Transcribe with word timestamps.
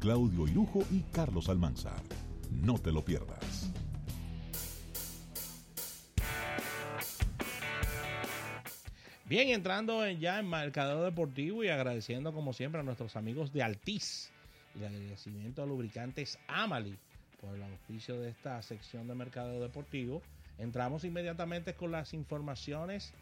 Claudio 0.00 0.48
Irujo 0.48 0.82
y 0.90 1.00
Carlos 1.12 1.50
Almanzar. 1.50 2.00
No 2.50 2.78
te 2.78 2.90
lo 2.90 3.04
pierdas. 3.04 3.70
Bien, 9.26 9.50
entrando 9.50 10.08
ya 10.08 10.40
en 10.40 10.48
Mercado 10.48 11.04
Deportivo 11.04 11.62
y 11.62 11.68
agradeciendo 11.68 12.32
como 12.32 12.54
siempre 12.54 12.80
a 12.80 12.82
nuestros 12.82 13.14
amigos 13.14 13.52
de 13.52 13.62
Altiz 13.62 14.30
y 14.74 14.78
el 14.78 14.86
agradecimiento 14.86 15.62
a 15.62 15.66
lubricantes 15.66 16.38
Amali 16.48 16.96
por 17.38 17.54
el 17.54 17.62
auspicio 17.62 18.18
de 18.18 18.30
esta 18.30 18.60
sección 18.62 19.06
de 19.06 19.14
Mercado 19.14 19.60
Deportivo. 19.60 20.22
Entramos 20.58 21.04
inmediatamente 21.04 21.74
con 21.74 21.92
las 21.92 22.14
informaciones 22.14 23.12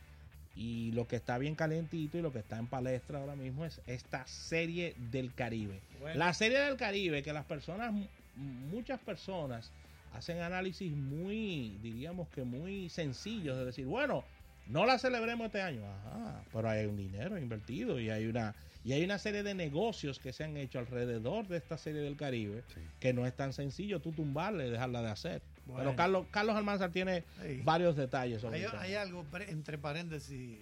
y 0.58 0.90
lo 0.90 1.06
que 1.06 1.14
está 1.14 1.38
bien 1.38 1.54
calentito 1.54 2.18
y 2.18 2.22
lo 2.22 2.32
que 2.32 2.40
está 2.40 2.58
en 2.58 2.66
palestra 2.66 3.20
ahora 3.20 3.36
mismo 3.36 3.64
es 3.64 3.80
esta 3.86 4.26
serie 4.26 4.94
del 5.12 5.32
Caribe. 5.32 5.80
Bueno. 6.00 6.18
La 6.18 6.34
serie 6.34 6.58
del 6.58 6.76
Caribe 6.76 7.22
que 7.22 7.32
las 7.32 7.44
personas, 7.44 7.94
muchas 8.34 8.98
personas 8.98 9.70
hacen 10.14 10.40
análisis 10.40 10.90
muy, 10.90 11.78
diríamos 11.80 12.28
que 12.30 12.42
muy 12.42 12.88
sencillos 12.88 13.56
de 13.56 13.66
decir, 13.66 13.86
bueno, 13.86 14.24
no 14.66 14.84
la 14.84 14.98
celebremos 14.98 15.46
este 15.46 15.62
año, 15.62 15.82
ajá, 15.86 16.42
pero 16.52 16.68
hay 16.68 16.86
un 16.86 16.96
dinero 16.96 17.38
invertido 17.38 18.00
y 18.00 18.10
hay 18.10 18.26
una 18.26 18.56
y 18.84 18.92
hay 18.92 19.04
una 19.04 19.18
serie 19.18 19.42
de 19.42 19.54
negocios 19.54 20.18
que 20.18 20.32
se 20.32 20.44
han 20.44 20.56
hecho 20.56 20.78
alrededor 20.78 21.46
de 21.46 21.58
esta 21.58 21.78
serie 21.78 22.00
del 22.00 22.16
Caribe 22.16 22.64
que 22.98 23.12
no 23.12 23.26
es 23.26 23.34
tan 23.34 23.52
sencillo 23.52 24.00
tú 24.00 24.12
tumbarla 24.12 24.66
y 24.66 24.70
dejarla 24.70 25.02
de 25.02 25.10
hacer. 25.10 25.42
Bueno. 25.68 25.84
Pero 25.84 25.96
Carlos 25.96 26.26
Carlos 26.30 26.56
Almanzar 26.56 26.90
tiene 26.90 27.24
Sí. 27.42 27.60
varios 27.62 27.94
detalles 27.94 28.40
sobre 28.40 28.66
Hay, 28.66 28.72
hay 28.78 28.94
algo 28.94 29.24
entre 29.46 29.76
paréntesis, 29.78 30.58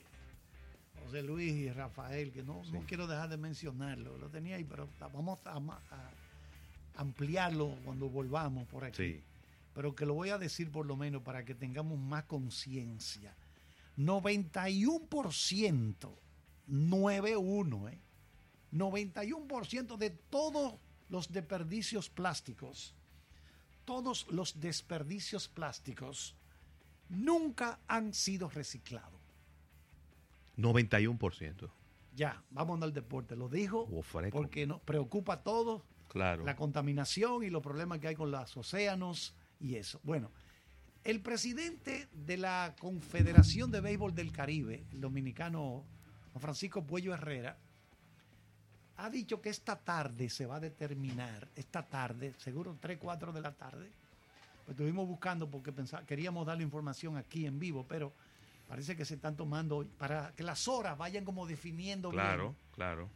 José 1.03 1.23
Luis 1.23 1.55
y 1.55 1.71
Rafael, 1.71 2.33
que 2.33 2.43
no, 2.43 2.63
no 2.73 2.81
quiero 2.87 3.07
dejar 3.07 3.29
de 3.29 3.37
mencionarlo. 3.37 4.19
Lo 4.19 4.29
tenía 4.29 4.57
ahí, 4.57 4.65
pero 4.65 4.89
vamos 5.01 5.39
a, 5.47 5.61
ampliarlo 6.97 7.77
cuando 7.85 8.09
volvamos 8.09 8.67
por 8.67 8.85
aquí. 8.85 8.97
Sí. 8.97 9.23
Pero 9.75 9.95
que 9.95 10.05
lo 10.07 10.15
voy 10.15 10.31
a 10.31 10.39
decir 10.39 10.73
por 10.73 10.87
lo 10.87 10.97
menos 10.97 11.23
para 11.23 11.45
que 11.45 11.55
tengamos 11.55 11.99
más 11.99 12.25
conciencia. 12.25 13.37
91%, 13.99 16.11
91, 16.67 17.89
¿eh? 17.89 18.01
91% 18.73 19.97
de 19.97 20.11
todos 20.11 20.75
los 21.09 21.33
desperdicios 21.33 22.11
plásticos, 22.11 22.95
todos 23.87 24.27
los 24.31 24.61
desperdicios 24.61 25.49
plásticos 25.49 26.37
nunca 27.09 27.81
han 27.89 28.13
sido 28.13 28.51
reciclados. 28.51 29.21
91%. 30.59 31.71
Ya, 32.15 32.43
vamos 32.51 32.83
al 32.83 32.93
deporte. 32.93 33.37
Lo 33.37 33.49
dijo 33.49 33.89
porque 34.33 34.67
nos 34.67 34.81
preocupa 34.81 35.35
a 35.35 35.43
todos 35.43 35.83
Claro. 36.09 36.45
la 36.45 36.57
contaminación 36.57 37.43
y 37.43 37.51
los 37.51 37.63
problemas 37.63 37.99
que 37.99 38.09
hay 38.09 38.15
con 38.15 38.31
los 38.31 38.57
océanos 38.57 39.35
y 39.61 39.75
eso. 39.77 40.01
Bueno, 40.03 40.31
el 41.05 41.21
presidente 41.21 42.09
de 42.13 42.37
la 42.39 42.75
Confederación 42.79 43.71
de 43.71 43.81
Béisbol 43.81 44.15
del 44.15 44.33
Caribe, 44.33 44.87
el 44.93 45.01
dominicano 45.01 45.85
Francisco 46.39 46.87
Puello 46.87 47.13
Herrera, 47.13 47.59
ha 48.99 49.11
dicho 49.11 49.41
que 49.43 49.51
esta 49.51 49.77
tarde 49.77 50.29
se 50.31 50.47
va 50.47 50.57
a 50.57 50.61
determinar, 50.61 51.49
esta 51.57 51.83
tarde, 51.83 52.35
seguro 52.39 52.77
3, 52.81 52.99
4 52.99 53.33
de 53.33 53.41
la 53.41 53.53
tarde, 53.53 53.91
pues 54.65 54.71
estuvimos 54.75 55.07
buscando 55.07 55.49
porque 55.51 55.73
pensá- 55.73 56.05
queríamos 56.07 56.47
darle 56.47 56.63
información 56.65 57.17
aquí 57.17 57.47
en 57.47 57.59
vivo, 57.59 57.85
pero 57.89 58.13
parece 58.69 58.97
que 58.97 59.05
se 59.05 59.15
están 59.15 59.37
tomando 59.37 59.87
para 59.99 60.33
que 60.35 60.43
las 60.43 60.67
horas 60.67 60.97
vayan 60.99 61.25
como 61.25 61.47
definiendo 61.47 62.11
bien 62.11 62.23
Claro, 62.23 62.55
claro. 62.75 63.09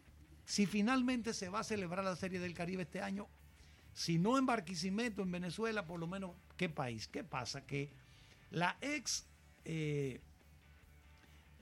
si 0.45 0.67
finalmente 0.67 1.33
se 1.35 1.49
va 1.49 1.61
a 1.61 1.65
celebrar 1.65 2.05
la 2.05 2.15
Serie 2.17 2.39
del 2.41 2.55
Caribe 2.55 2.83
este 2.83 3.01
año, 3.03 3.27
si 3.95 4.19
no 4.19 4.39
en 4.39 4.47
Barquisimeto, 4.47 5.23
en 5.23 5.33
Venezuela, 5.33 5.87
por 5.87 5.99
lo 5.99 6.07
menos, 6.07 6.31
¿qué 6.57 6.69
país? 6.69 7.09
¿Qué 7.09 7.25
pasa? 7.25 7.63
Que 7.67 7.91
la 8.51 8.77
ex, 8.81 9.27
eh, 9.65 10.21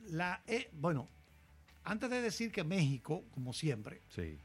la, 0.09 0.43
e- 0.47 0.69
bueno, 0.73 1.09
antes 1.91 2.11
de 2.11 2.21
decir 2.23 2.53
que 2.53 2.65
México, 2.65 3.25
como 3.33 3.53
siempre, 3.53 4.01
Sí. 4.09 4.39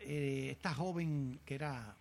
eh, 0.00 0.48
esta 0.52 0.74
joven 0.74 1.40
que 1.44 1.54
era 1.54 1.94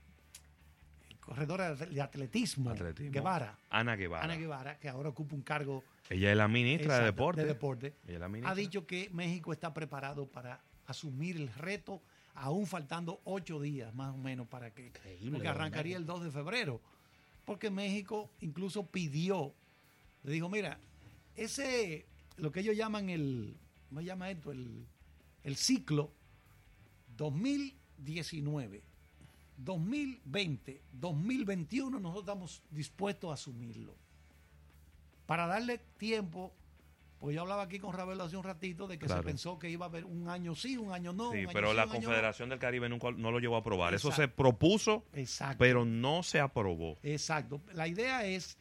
corredora 1.20 1.76
de 1.76 2.02
atletismo, 2.02 2.70
Atletismo. 2.70 3.12
Guevara, 3.12 3.58
Ana 3.70 3.96
Guevara. 3.96 4.24
Ana 4.24 4.36
Guevara, 4.38 4.78
que 4.80 4.88
ahora 4.88 5.10
ocupa 5.10 5.36
un 5.36 5.42
cargo 5.42 5.84
Ella 6.10 6.32
es 6.32 6.38
la 6.38 6.48
ministra 6.48 7.00
de 7.00 7.06
deporte. 7.06 7.42
de 7.42 7.48
deporte. 7.48 7.88
Ella 8.06 8.14
es 8.14 8.20
la 8.22 8.28
ministra. 8.30 8.52
ha 8.52 8.56
dicho 8.56 8.88
que 8.88 9.10
México 9.12 9.52
está 9.52 9.74
preparado 9.74 10.26
para 10.26 10.62
asumir 10.86 11.36
el 11.36 11.50
reto, 11.54 12.02
aún 12.34 12.66
faltando 12.66 13.20
ocho 13.26 13.60
días 13.60 13.94
más 13.94 14.14
o 14.14 14.18
menos 14.18 14.48
para 14.48 14.72
que, 14.72 14.92
porque 15.32 15.48
arrancaría 15.50 15.98
el 15.98 16.06
2 16.06 16.24
de 16.24 16.32
febrero. 16.32 16.80
Porque 17.44 17.70
México 17.70 18.30
incluso 18.40 18.86
pidió, 18.86 19.54
le 20.24 20.32
dijo, 20.32 20.48
mira, 20.50 20.80
ese, 21.36 22.06
lo 22.38 22.52
que 22.54 22.62
ellos 22.62 22.76
llaman 22.78 23.10
el, 23.10 23.54
¿cómo 23.90 24.02
se 24.02 24.06
llama 24.08 24.30
esto? 24.30 24.52
El, 24.52 24.86
el 25.44 25.56
ciclo 25.56 26.12
2019, 27.16 28.84
2020, 29.58 30.82
2021, 30.94 32.00
nosotros 32.00 32.24
estamos 32.24 32.64
dispuestos 32.70 33.30
a 33.32 33.34
asumirlo. 33.34 33.96
Para 35.26 35.48
darle 35.48 35.80
tiempo, 35.98 36.54
pues 37.20 37.36
yo 37.36 37.42
hablaba 37.42 37.64
aquí 37.64 37.80
con 37.80 37.94
Ravelo 37.94 38.24
hace 38.24 38.38
un 38.38 38.44
ratito 38.44 38.88
de 38.88 38.98
que 39.00 39.08
Claro. 39.08 39.24
se 39.24 39.26
pensó 39.26 39.58
que 39.60 39.70
iba 39.70 39.86
a 39.86 39.90
haber 39.90 40.06
un 40.06 40.30
año 40.30 40.56
sí, 40.56 40.78
un 40.78 40.92
año 40.94 41.12
no. 41.12 41.32
Sí, 41.32 41.40
un 41.40 41.44
año 41.46 41.50
pero 41.54 41.72
sí, 41.72 41.76
la 41.76 41.86
no. 41.86 41.92
Confederación 41.94 42.50
del 42.50 42.60
Caribe 42.60 42.88
nunca 42.88 43.12
no 43.12 43.32
lo 43.32 43.40
llevó 43.40 43.56
a 43.56 43.60
aprobar. 43.60 43.94
Eso 43.94 44.12
se 44.12 44.28
propuso, 44.28 45.06
Exacto. 45.14 45.58
pero 45.58 45.84
no 45.86 46.24
se 46.24 46.40
aprobó. 46.40 46.98
Exacto. 47.04 47.62
La 47.74 47.88
idea 47.88 48.26
es 48.26 48.58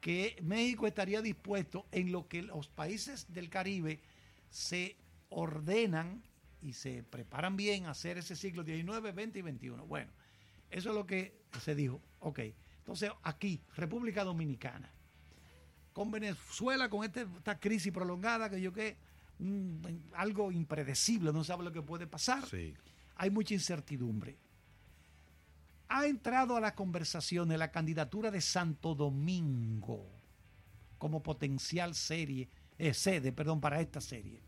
que 0.00 0.36
México 0.42 0.86
estaría 0.86 1.20
dispuesto 1.20 1.86
en 1.92 2.10
lo 2.10 2.26
que 2.26 2.42
los 2.42 2.68
países 2.68 3.30
del 3.32 3.50
Caribe 3.50 4.00
se 4.50 4.96
ordenan 5.30 6.22
y 6.60 6.74
se 6.74 7.02
preparan 7.02 7.56
bien 7.56 7.86
a 7.86 7.90
hacer 7.92 8.18
ese 8.18 8.36
ciclo 8.36 8.62
19, 8.62 9.12
20 9.12 9.38
y 9.38 9.42
21. 9.42 9.86
Bueno, 9.86 10.10
eso 10.70 10.90
es 10.90 10.94
lo 10.94 11.06
que 11.06 11.34
se 11.62 11.74
dijo. 11.74 12.00
Ok. 12.18 12.40
Entonces, 12.78 13.10
aquí, 13.22 13.62
República 13.76 14.24
Dominicana, 14.24 14.90
con 15.92 16.10
Venezuela, 16.10 16.88
con 16.90 17.04
este- 17.04 17.26
esta 17.36 17.58
crisis 17.58 17.92
prolongada, 17.92 18.50
que 18.50 18.60
yo 18.60 18.72
que 18.72 18.96
un- 19.38 20.02
algo 20.14 20.52
impredecible, 20.52 21.32
no 21.32 21.44
sabe 21.44 21.64
lo 21.64 21.72
que 21.72 21.80
puede 21.82 22.06
pasar 22.06 22.46
Sí. 22.46 22.74
hay 23.16 23.30
mucha 23.30 23.54
incertidumbre. 23.54 24.36
Ha 25.88 26.06
entrado 26.06 26.56
a 26.56 26.60
las 26.60 26.72
conversaciones 26.74 27.58
la 27.58 27.70
candidatura 27.72 28.30
de 28.30 28.40
Santo 28.40 28.94
Domingo 28.94 30.06
como 30.98 31.22
potencial 31.22 31.94
serie, 31.94 32.48
eh, 32.80 32.94
sede 32.94 33.32
perdón, 33.32 33.60
para 33.60 33.80
esta 33.80 34.00
serie. 34.00 34.40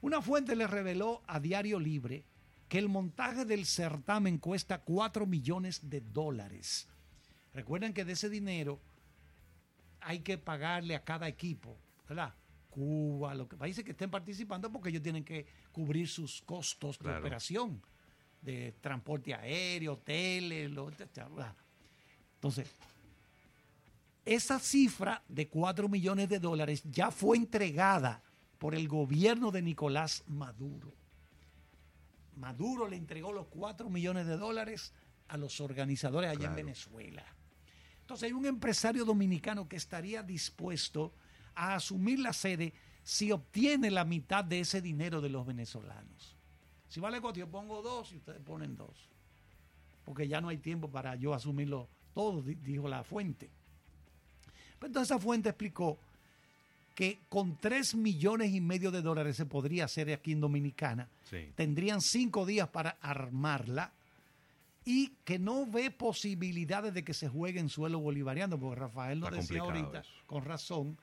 Una 0.00 0.20
fuente 0.20 0.56
le 0.56 0.66
reveló 0.66 1.22
a 1.26 1.40
Diario 1.40 1.78
Libre 1.78 2.24
que 2.68 2.78
el 2.78 2.88
montaje 2.88 3.44
del 3.44 3.64
certamen 3.64 4.38
cuesta 4.38 4.78
4 4.78 5.26
millones 5.26 5.88
de 5.88 6.00
dólares. 6.00 6.88
Recuerden 7.54 7.92
que 7.94 8.04
de 8.04 8.12
ese 8.12 8.28
dinero 8.28 8.80
hay 10.00 10.20
que 10.20 10.38
pagarle 10.38 10.94
a 10.94 11.04
cada 11.04 11.28
equipo, 11.28 11.76
¿verdad? 12.08 12.34
Cuba, 12.68 13.34
los 13.34 13.46
países 13.46 13.84
que 13.84 13.92
estén 13.92 14.10
participando, 14.10 14.70
porque 14.70 14.90
ellos 14.90 15.02
tienen 15.02 15.24
que 15.24 15.46
cubrir 15.72 16.08
sus 16.08 16.42
costos 16.42 16.98
de 16.98 17.16
operación, 17.16 17.80
de 18.42 18.74
transporte 18.80 19.32
aéreo, 19.32 19.94
hoteles, 19.94 20.70
lo-. 20.70 20.90
Entonces, 22.34 22.68
esa 24.26 24.58
cifra 24.58 25.22
de 25.28 25.48
4 25.48 25.88
millones 25.88 26.28
de 26.28 26.38
dólares 26.40 26.82
ya 26.84 27.10
fue 27.10 27.36
entregada 27.36 28.22
por 28.58 28.74
el 28.74 28.88
gobierno 28.88 29.50
de 29.50 29.62
Nicolás 29.62 30.22
Maduro. 30.26 30.92
Maduro 32.36 32.88
le 32.88 32.96
entregó 32.96 33.32
los 33.32 33.46
4 33.46 33.88
millones 33.88 34.26
de 34.26 34.36
dólares 34.36 34.92
a 35.28 35.36
los 35.36 35.60
organizadores 35.60 36.30
allá 36.30 36.38
Claro. 36.40 36.52
en 36.52 36.66
Venezuela. 36.66 37.24
Entonces 38.00 38.26
hay 38.26 38.32
un 38.32 38.46
empresario 38.46 39.04
dominicano 39.04 39.68
que 39.68 39.76
estaría 39.76 40.22
dispuesto 40.22 41.12
a 41.54 41.74
asumir 41.74 42.18
la 42.18 42.32
sede 42.32 42.72
si 43.02 43.32
obtiene 43.32 43.90
la 43.90 44.04
mitad 44.04 44.44
de 44.44 44.60
ese 44.60 44.80
dinero 44.82 45.20
de 45.20 45.28
los 45.30 45.46
venezolanos. 45.46 46.36
Si 46.88 47.00
vale 47.00 47.20
cuatro, 47.20 47.40
yo 47.40 47.50
pongo 47.50 47.82
dos 47.82 48.12
y 48.12 48.16
ustedes 48.16 48.40
ponen 48.42 48.76
dos. 48.76 49.08
Porque 50.04 50.28
ya 50.28 50.40
no 50.40 50.48
hay 50.48 50.58
tiempo 50.58 50.88
para 50.90 51.16
yo 51.16 51.34
asumirlo 51.34 51.88
todo, 52.14 52.42
di- 52.42 52.54
dijo 52.56 52.86
la 52.88 53.02
fuente. 53.02 53.50
Pero 54.78 54.88
entonces 54.88 55.10
esa 55.10 55.20
fuente 55.20 55.48
explicó 55.48 55.98
que 56.94 57.18
con 57.28 57.56
3 57.56 57.94
millones 57.96 58.52
y 58.54 58.60
medio 58.60 58.90
de 58.90 59.02
dólares 59.02 59.36
se 59.36 59.44
podría 59.46 59.84
hacer 59.84 60.12
aquí 60.12 60.32
en 60.32 60.40
Dominicana. 60.40 61.08
Sí. 61.30 61.50
Tendrían 61.54 62.00
cinco 62.00 62.46
días 62.46 62.68
para 62.68 62.96
armarla 63.02 63.92
y 64.84 65.08
que 65.24 65.38
no 65.38 65.66
ve 65.66 65.90
posibilidades 65.90 66.94
de 66.94 67.04
que 67.04 67.12
se 67.12 67.28
juegue 67.28 67.58
en 67.60 67.68
suelo 67.68 67.98
bolivariano, 67.98 68.58
porque 68.58 68.80
Rafael 68.80 69.20
nos 69.20 69.30
decía 69.32 69.60
ahorita, 69.60 70.00
eso. 70.00 70.10
con 70.26 70.44
razón, 70.44 70.96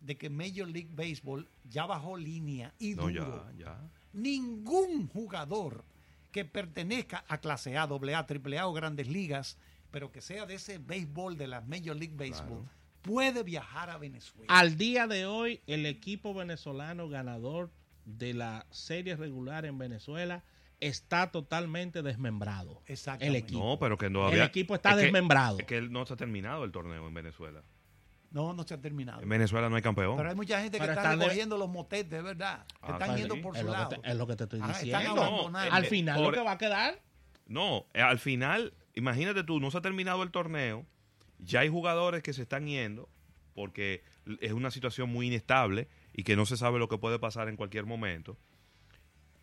de 0.00 0.16
que 0.16 0.30
Major 0.30 0.68
League 0.68 0.90
Baseball 0.94 1.46
ya 1.68 1.86
bajó 1.86 2.16
línea 2.16 2.72
y 2.78 2.94
No, 2.94 3.08
duro. 3.08 3.46
ya, 3.58 3.64
ya. 3.64 3.80
Ningún 4.12 5.08
jugador 5.08 5.84
que 6.30 6.44
pertenezca 6.44 7.24
a 7.28 7.38
clase 7.38 7.76
A, 7.76 7.82
AA, 7.82 8.26
AAA 8.26 8.66
o 8.66 8.72
grandes 8.72 9.08
ligas, 9.08 9.56
pero 9.90 10.10
que 10.12 10.20
sea 10.20 10.46
de 10.46 10.54
ese 10.54 10.78
béisbol 10.78 11.36
de 11.36 11.48
la 11.48 11.60
Major 11.60 11.96
League 11.96 12.14
Baseball, 12.16 12.68
puede 13.04 13.42
viajar 13.42 13.90
a 13.90 13.98
Venezuela. 13.98 14.46
Al 14.48 14.76
día 14.76 15.06
de 15.06 15.26
hoy, 15.26 15.60
el 15.66 15.86
equipo 15.86 16.34
venezolano 16.34 17.08
ganador 17.08 17.70
de 18.06 18.34
la 18.34 18.66
serie 18.70 19.14
regular 19.16 19.64
en 19.66 19.78
Venezuela 19.78 20.42
está 20.80 21.30
totalmente 21.30 22.02
desmembrado. 22.02 22.82
El 23.20 23.36
equipo. 23.36 23.60
No, 23.60 23.78
pero 23.78 23.96
que 23.96 24.10
no 24.10 24.22
El 24.26 24.32
había. 24.32 24.44
equipo 24.44 24.74
está 24.74 24.90
es 24.90 24.96
que- 24.96 25.02
desmembrado. 25.02 25.58
Es 25.58 25.66
que 25.66 25.80
no 25.82 26.04
se 26.06 26.14
ha 26.14 26.16
terminado 26.16 26.64
el 26.64 26.72
torneo 26.72 27.06
en 27.06 27.14
Venezuela. 27.14 27.62
No, 28.30 28.52
no 28.52 28.64
se 28.66 28.74
ha 28.74 28.80
terminado. 28.80 29.22
En 29.22 29.28
Venezuela 29.28 29.68
no 29.70 29.76
hay 29.76 29.82
campeón. 29.82 30.16
Pero 30.16 30.28
hay 30.30 30.34
mucha 30.34 30.60
gente 30.60 30.78
que 30.78 30.84
está 30.84 31.10
de- 31.10 31.16
recogiendo 31.16 31.56
los 31.56 31.68
motetes, 31.68 32.10
de 32.10 32.20
verdad. 32.22 32.66
Que 32.66 32.72
Ah, 32.92 32.98
están 33.00 33.16
yendo 33.16 33.40
por 33.40 33.54
es, 33.54 33.60
su 33.60 33.66
lo 33.66 33.72
que 33.72 33.78
lado. 33.78 33.88
te, 33.90 34.10
es 34.10 34.16
lo 34.16 34.26
que 34.26 34.36
te 34.36 34.44
estoy 34.44 34.60
Ah, 34.60 34.72
están 34.72 34.84
diciendo. 34.84 35.22
abandonando. 35.22 35.72
Al 35.74 35.84
final 35.86 36.16
por- 36.16 36.26
lo 36.26 36.32
que 36.32 36.40
va 36.44 36.52
a 36.52 36.58
quedar 36.58 37.00
No, 37.46 37.86
eh, 37.94 38.00
al 38.00 38.18
final, 38.18 38.72
imagínate 38.94 39.44
tú, 39.44 39.60
no 39.60 39.70
se 39.70 39.76
ha 39.78 39.82
terminado 39.82 40.22
el 40.22 40.30
torneo, 40.30 40.84
ya 41.38 41.60
hay 41.60 41.68
jugadores 41.68 42.22
que 42.22 42.32
se 42.32 42.42
están 42.42 42.66
yendo 42.66 43.08
porque 43.54 44.02
es 44.40 44.52
una 44.52 44.70
situación 44.70 45.10
muy 45.10 45.28
inestable 45.28 45.88
y 46.12 46.24
que 46.24 46.34
no 46.36 46.44
se 46.46 46.56
sabe 46.56 46.78
lo 46.78 46.88
que 46.88 46.98
puede 46.98 47.18
pasar 47.18 47.48
en 47.48 47.56
cualquier 47.56 47.86
momento. 47.86 48.36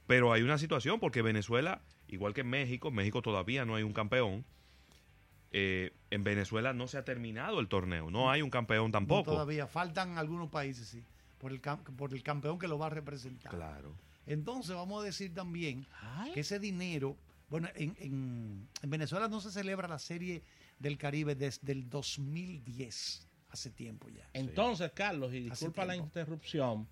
Pero 0.08 0.34
hay 0.34 0.42
una 0.42 0.58
situación 0.58 1.00
porque 1.00 1.22
Venezuela, 1.22 1.82
igual 2.08 2.34
que 2.34 2.42
en 2.42 2.50
México, 2.50 2.92
México 2.92 3.22
todavía 3.22 3.64
no 3.66 3.76
hay 3.76 3.84
un 3.84 3.94
campeón. 3.94 4.44
eh, 5.54 5.92
en 6.12 6.24
Venezuela 6.24 6.72
no 6.74 6.88
se 6.88 6.98
ha 6.98 7.04
terminado 7.04 7.60
el 7.60 7.68
torneo, 7.68 8.10
no 8.10 8.32
hay 8.32 8.42
un 8.42 8.50
campeón 8.50 8.86
No, 8.88 8.92
tampoco. 8.92 9.32
todavía 9.34 9.68
faltan 9.68 10.18
algunos 10.18 10.50
países, 10.50 10.88
sí, 10.88 11.04
por 11.40 11.52
el, 11.52 11.62
cam- 11.62 11.84
por 11.98 12.14
el 12.14 12.24
campeón 12.24 12.58
que 12.58 12.68
lo 12.70 12.78
va 12.80 12.88
a 12.88 12.90
representar. 12.90 13.52
Claro. 13.54 13.94
Entonces 14.26 14.74
vamos 14.76 15.02
a 15.02 15.06
decir 15.06 15.34
también 15.34 15.86
Ay. 16.02 16.32
que 16.32 16.40
ese 16.42 16.58
dinero, 16.60 17.18
bueno, 17.50 17.68
en, 17.76 17.96
en- 18.00 18.68
en 18.82 18.90
Venezuela 18.90 19.28
no 19.28 19.42
se 19.42 19.52
celebra 19.52 19.90
la 19.90 20.00
serie 20.00 20.42
del 20.81 20.98
Caribe 20.98 21.36
desde 21.36 21.72
el 21.72 21.89
2010, 21.89 23.28
hace 23.50 23.69
tiempo 23.69 24.10
ya. 24.10 24.28
Entonces, 24.33 24.92
Carlos, 24.94 25.33
y 25.33 25.42
disculpa 25.42 25.86
la 25.86 25.95
interrupción, 25.95 26.88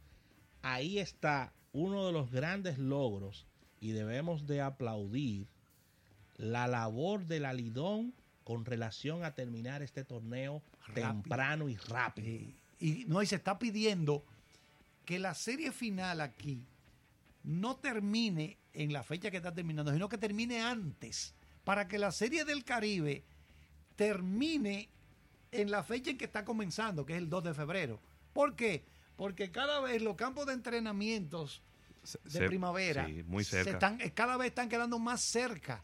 ahí 0.62 1.00
está 1.00 1.54
uno 1.72 2.06
de 2.06 2.12
los 2.12 2.32
grandes 2.32 2.78
logros 2.78 3.46
y 3.80 3.92
debemos 3.92 4.46
de 4.46 4.62
aplaudir 4.62 5.48
la 6.38 6.68
labor 6.68 7.26
del 7.26 7.46
Alidón 7.46 8.14
con 8.44 8.66
relación 8.66 9.24
a 9.24 9.36
terminar 9.36 9.82
este 9.82 10.04
torneo 10.04 10.64
Rápido. 10.88 11.08
temprano 11.08 11.70
y 11.70 11.76
rápido. 11.76 12.52
Y 12.80 13.06
no, 13.08 13.22
y 13.22 13.26
se 13.26 13.36
está 13.36 13.60
pidiendo 13.60 14.26
que 15.06 15.20
la 15.20 15.34
serie 15.34 15.72
final 15.72 16.22
aquí 16.22 16.66
no 17.44 17.76
termine 17.78 18.58
en 18.74 18.94
la 18.94 19.04
fecha 19.04 19.32
que 19.32 19.38
está 19.38 19.54
terminando, 19.54 19.92
sino 19.92 20.10
que 20.10 20.18
termine 20.18 20.62
antes, 20.62 21.34
para 21.64 21.88
que 21.88 21.98
la 21.98 22.12
serie 22.12 22.46
del 22.46 22.64
Caribe 22.64 23.24
termine 24.04 24.88
en 25.52 25.70
la 25.70 25.84
fecha 25.84 26.10
en 26.10 26.18
que 26.18 26.24
está 26.24 26.46
comenzando, 26.46 27.06
que 27.06 27.14
es 27.14 27.20
el 27.20 27.30
2 27.30 27.44
de 27.44 27.54
febrero. 27.54 28.00
¿Por 28.32 28.56
qué? 28.56 28.86
Porque 29.18 29.52
cada 29.52 29.82
vez 29.82 30.02
los 30.02 30.16
campos 30.16 30.46
de 30.48 30.54
entrenamientos 30.54 31.62
de 32.24 32.32
se- 32.32 32.48
primavera 32.48 33.06
sí, 33.08 33.24
muy 33.28 33.44
se 33.44 33.60
están, 33.70 34.00
eh, 34.00 34.12
cada 34.12 34.38
vez 34.38 34.48
están 34.50 34.70
quedando 34.70 35.00
más 35.00 35.20
cerca. 35.22 35.84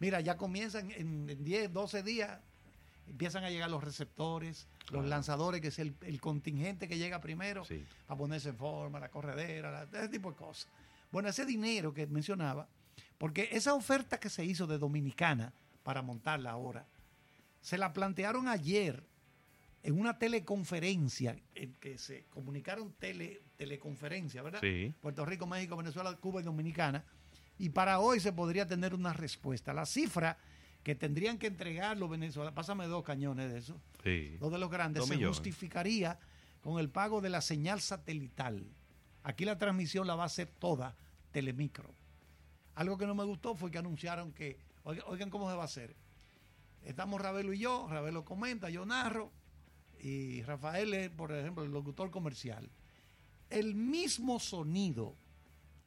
Mira, 0.00 0.20
ya 0.22 0.38
comienzan 0.38 0.90
en, 0.92 1.28
en 1.28 1.44
10, 1.44 1.70
12 1.74 2.02
días, 2.02 2.40
empiezan 3.06 3.44
a 3.44 3.50
llegar 3.50 3.68
los 3.68 3.84
receptores, 3.84 4.66
los 4.90 5.04
lanzadores, 5.04 5.60
que 5.60 5.68
es 5.68 5.78
el, 5.78 5.94
el 6.00 6.22
contingente 6.22 6.88
que 6.88 6.96
llega 6.96 7.20
primero 7.20 7.66
Sí. 7.66 7.84
a 8.08 8.16
ponerse 8.16 8.48
en 8.48 8.56
forma, 8.56 8.98
la 8.98 9.10
corredera, 9.10 9.70
la- 9.70 9.98
ese 9.98 10.08
tipo 10.08 10.30
de 10.30 10.36
cosas. 10.38 10.68
Bueno, 11.10 11.28
ese 11.28 11.44
dinero 11.44 11.92
que 11.92 12.06
mencionaba, 12.06 12.66
porque 13.18 13.50
esa 13.52 13.74
oferta 13.74 14.18
que 14.18 14.30
se 14.30 14.42
hizo 14.42 14.66
de 14.66 14.78
Dominicana 14.78 15.52
para 15.82 16.00
montarla 16.00 16.52
ahora, 16.52 16.86
se 17.62 17.78
la 17.78 17.94
plantearon 17.94 18.46
ayer 18.48 19.02
en 19.82 19.98
una 19.98 20.18
teleconferencia, 20.18 21.36
en 21.54 21.72
que 21.74 21.96
se 21.98 22.24
comunicaron 22.26 22.92
tele, 22.92 23.40
teleconferencia, 23.56 24.42
¿verdad? 24.42 24.60
Sí. 24.60 24.94
Puerto 25.00 25.24
Rico, 25.24 25.46
México, 25.46 25.76
Venezuela, 25.76 26.14
Cuba 26.16 26.40
y 26.40 26.44
Dominicana. 26.44 27.04
Y 27.58 27.70
para 27.70 27.98
hoy 28.00 28.20
se 28.20 28.32
podría 28.32 28.66
tener 28.66 28.94
una 28.94 29.12
respuesta. 29.12 29.72
La 29.72 29.86
cifra 29.86 30.36
que 30.82 30.94
tendrían 30.94 31.38
que 31.38 31.46
entregar 31.46 31.96
los 31.96 32.10
venezolanos, 32.10 32.54
pásame 32.54 32.86
dos 32.86 33.02
cañones 33.04 33.52
de 33.52 33.58
eso, 33.58 33.80
Sí. 34.04 34.36
dos 34.40 34.52
de 34.52 34.58
los 34.58 34.70
grandes, 34.70 35.00
Dos 35.00 35.08
se 35.08 35.14
millones. 35.16 35.36
justificaría 35.38 36.18
con 36.60 36.78
el 36.78 36.90
pago 36.90 37.20
de 37.20 37.30
la 37.30 37.40
señal 37.40 37.80
satelital. 37.80 38.66
Aquí 39.22 39.44
la 39.44 39.58
transmisión 39.58 40.06
la 40.06 40.14
va 40.16 40.24
a 40.24 40.26
hacer 40.26 40.48
toda 40.48 40.96
Telemicro. 41.30 41.94
Algo 42.74 42.98
que 42.98 43.06
no 43.06 43.14
me 43.14 43.24
gustó 43.24 43.54
fue 43.54 43.70
que 43.70 43.78
anunciaron 43.78 44.32
que, 44.32 44.58
oigan, 44.84 45.04
oigan 45.08 45.30
cómo 45.30 45.48
se 45.50 45.56
va 45.56 45.62
a 45.62 45.66
hacer. 45.66 45.94
Estamos 46.84 47.20
Ravelo 47.20 47.52
y 47.52 47.58
yo, 47.58 47.86
Ravelo 47.88 48.24
comenta, 48.24 48.70
yo 48.70 48.84
narro, 48.84 49.32
y 50.00 50.42
Rafael 50.42 50.92
es, 50.94 51.10
por 51.10 51.32
ejemplo, 51.32 51.62
el 51.64 51.70
locutor 51.70 52.10
comercial. 52.10 52.68
El 53.50 53.74
mismo 53.74 54.40
sonido 54.40 55.16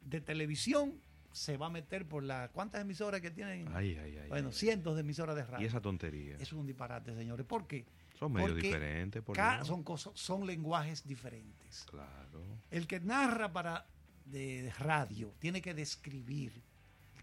de 0.00 0.20
televisión 0.20 1.00
se 1.32 1.58
va 1.58 1.66
a 1.66 1.70
meter 1.70 2.08
por 2.08 2.22
las... 2.22 2.48
¿Cuántas 2.50 2.80
emisoras 2.80 3.20
que 3.20 3.30
tienen? 3.30 3.68
Ay, 3.74 3.94
ay, 4.02 4.16
ay. 4.16 4.28
bueno, 4.28 4.52
cientos 4.52 4.94
de 4.94 5.02
emisoras 5.02 5.36
de 5.36 5.44
radio. 5.44 5.62
Y 5.62 5.68
esa 5.68 5.82
tontería. 5.82 6.36
Es 6.38 6.52
un 6.54 6.66
disparate, 6.66 7.14
señores. 7.14 7.44
¿Por 7.44 7.66
qué? 7.66 7.84
Son 8.18 8.32
medios 8.32 8.52
Porque 8.52 8.66
diferentes. 8.66 9.22
Por 9.22 9.36
son, 9.66 9.82
cosas, 9.82 10.12
son 10.14 10.46
lenguajes 10.46 11.06
diferentes. 11.06 11.84
Claro. 11.90 12.42
El 12.70 12.86
que 12.86 13.00
narra 13.00 13.52
para 13.52 13.86
de 14.24 14.72
radio 14.78 15.34
tiene 15.38 15.60
que 15.60 15.74
describir 15.74 16.62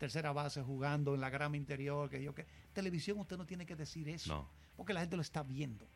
tercera 0.03 0.33
base 0.33 0.61
jugando 0.61 1.15
en 1.15 1.21
la 1.21 1.29
grama 1.29 1.55
interior, 1.55 2.09
que 2.09 2.21
yo 2.21 2.35
que 2.35 2.45
televisión 2.73 3.17
usted 3.19 3.37
no 3.37 3.45
tiene 3.45 3.65
que 3.65 3.73
decir 3.77 4.09
eso, 4.09 4.33
No. 4.33 4.49
porque 4.75 4.91
la 4.93 4.99
gente 4.99 5.15
lo 5.15 5.21
está 5.21 5.43
viendo. 5.43 5.87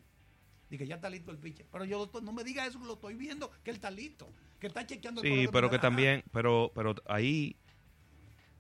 Dice 0.69 0.87
ya 0.87 0.95
está 0.95 1.09
listo 1.09 1.29
el 1.31 1.37
pitcher, 1.37 1.65
pero 1.69 1.83
yo 1.83 2.09
no 2.23 2.31
me 2.31 2.45
diga 2.45 2.65
eso, 2.65 2.79
lo 2.79 2.93
estoy 2.93 3.15
viendo, 3.15 3.51
que 3.63 3.71
él 3.71 3.75
está 3.75 3.91
listo, 3.91 4.29
que 4.59 4.67
está 4.67 4.85
chequeando 4.87 5.21
el 5.21 5.27
Sí, 5.27 5.47
pero 5.51 5.69
que 5.69 5.77
también, 5.79 6.23
pero, 6.31 6.71
pero 6.73 6.95
ahí 7.07 7.57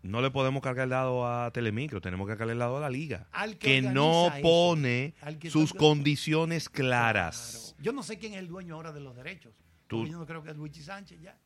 no 0.01 0.21
le 0.21 0.31
podemos 0.31 0.61
cargar 0.61 0.83
el 0.83 0.89
dado 0.89 1.25
a 1.25 1.49
Telemicro, 1.51 2.01
tenemos 2.01 2.27
que 2.27 2.31
cargar 2.35 2.49
el 2.49 2.59
dado 2.59 2.75
a 2.77 2.81
la 2.81 2.89
liga, 2.89 3.27
Al 3.31 3.57
que 3.57 3.81
que 3.81 3.81
no 3.83 4.27
eso, 4.27 4.41
pone 4.41 5.13
que 5.39 5.49
sus 5.49 5.73
condiciones 5.73 6.67
claras. 6.69 7.73
Claro. 7.73 7.83
Yo 7.83 7.91
no 7.93 8.03
sé 8.03 8.17
quién 8.17 8.33
es 8.33 8.39
el 8.39 8.47
dueño 8.49 8.75
ahora 8.75 8.91
de 8.91 8.99
los 8.99 9.15
derechos. 9.15 9.53
Tú- 9.87 10.05
Yo 10.05 10.17
no 10.17 10.25
creo 10.25 10.43
que 10.43 10.51
es 10.51 10.57
Luigi 10.57 10.81
Sánchez 10.81 11.21
ya. 11.21 11.37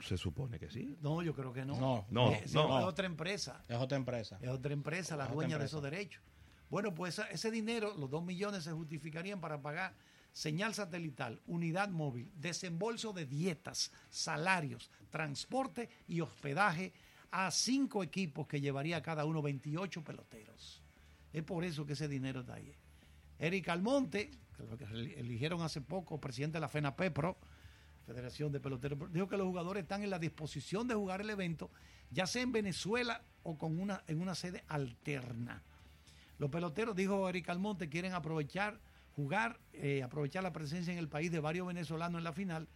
Se 0.00 0.16
supone 0.18 0.58
que 0.58 0.70
sí. 0.70 0.96
No, 1.00 1.22
yo 1.22 1.34
creo 1.34 1.52
que 1.52 1.64
no. 1.64 1.78
No, 1.78 2.06
no, 2.10 2.30
Es- 2.32 2.52
no. 2.54 2.78
Es 2.78 2.84
otra 2.84 3.06
empresa. 3.06 3.62
Es 3.68 3.76
otra 3.76 3.96
empresa. 3.96 4.38
Es 4.40 4.48
otra 4.48 4.72
empresa 4.72 5.16
la 5.16 5.26
dueña 5.26 5.58
de 5.58 5.64
esos 5.66 5.82
derechos. 5.82 6.22
Bueno, 6.70 6.94
pues 6.94 7.18
ese 7.30 7.50
dinero, 7.50 7.94
los 7.96 8.10
dos 8.10 8.24
millones, 8.24 8.64
se 8.64 8.72
justificarían 8.72 9.40
para 9.40 9.60
pagar 9.60 9.94
señal 10.32 10.74
satelital, 10.74 11.40
unidad 11.46 11.88
móvil, 11.90 12.30
desembolso 12.34 13.12
de 13.12 13.24
dietas, 13.26 13.92
salarios, 14.10 14.90
transporte 15.10 15.88
y 16.08 16.20
hospedaje 16.20 16.92
a 17.30 17.50
cinco 17.52 18.02
equipos 18.02 18.46
que 18.48 18.60
llevaría 18.60 19.00
cada 19.02 19.24
uno 19.24 19.42
28 19.42 20.02
peloteros. 20.02 20.82
Es 21.32 21.42
por 21.44 21.64
eso 21.64 21.86
que 21.86 21.92
ese 21.92 22.08
dinero 22.08 22.40
está 22.40 22.54
ahí. 22.54 22.74
Eric 23.38 23.68
Almonte, 23.68 24.30
que 24.56 24.62
lo 24.64 24.76
que 24.76 24.84
eligieron 24.84 25.62
hace 25.62 25.80
poco, 25.80 26.20
presidente 26.20 26.56
de 26.56 26.60
la 26.60 26.68
FENAPEPRO, 26.68 27.36
Federación 28.06 28.52
de 28.52 28.60
Peloteros, 28.60 29.12
dijo 29.12 29.28
que 29.28 29.36
los 29.36 29.46
jugadores 29.46 29.82
están 29.82 30.02
en 30.02 30.10
la 30.10 30.18
disposición 30.18 30.86
de 30.88 30.94
jugar 30.94 31.20
el 31.22 31.30
evento, 31.30 31.70
ya 32.10 32.26
sea 32.26 32.42
en 32.42 32.52
Venezuela 32.52 33.22
o 33.42 33.56
con 33.56 33.78
una, 33.80 34.02
en 34.06 34.20
una 34.20 34.34
sede 34.34 34.62
alterna. 34.68 35.62
Los 36.38 36.50
peloteros, 36.50 36.94
dijo 36.96 37.28
Eric 37.28 37.48
Almonte, 37.48 37.88
quieren 37.88 38.12
aprovechar, 38.12 38.78
jugar, 39.16 39.58
eh, 39.72 40.02
aprovechar 40.02 40.42
la 40.42 40.52
presencia 40.52 40.92
en 40.92 40.98
el 40.98 41.08
país 41.08 41.30
de 41.30 41.40
varios 41.40 41.66
venezolanos 41.66 42.18
en 42.18 42.24
la 42.24 42.32
final 42.32 42.68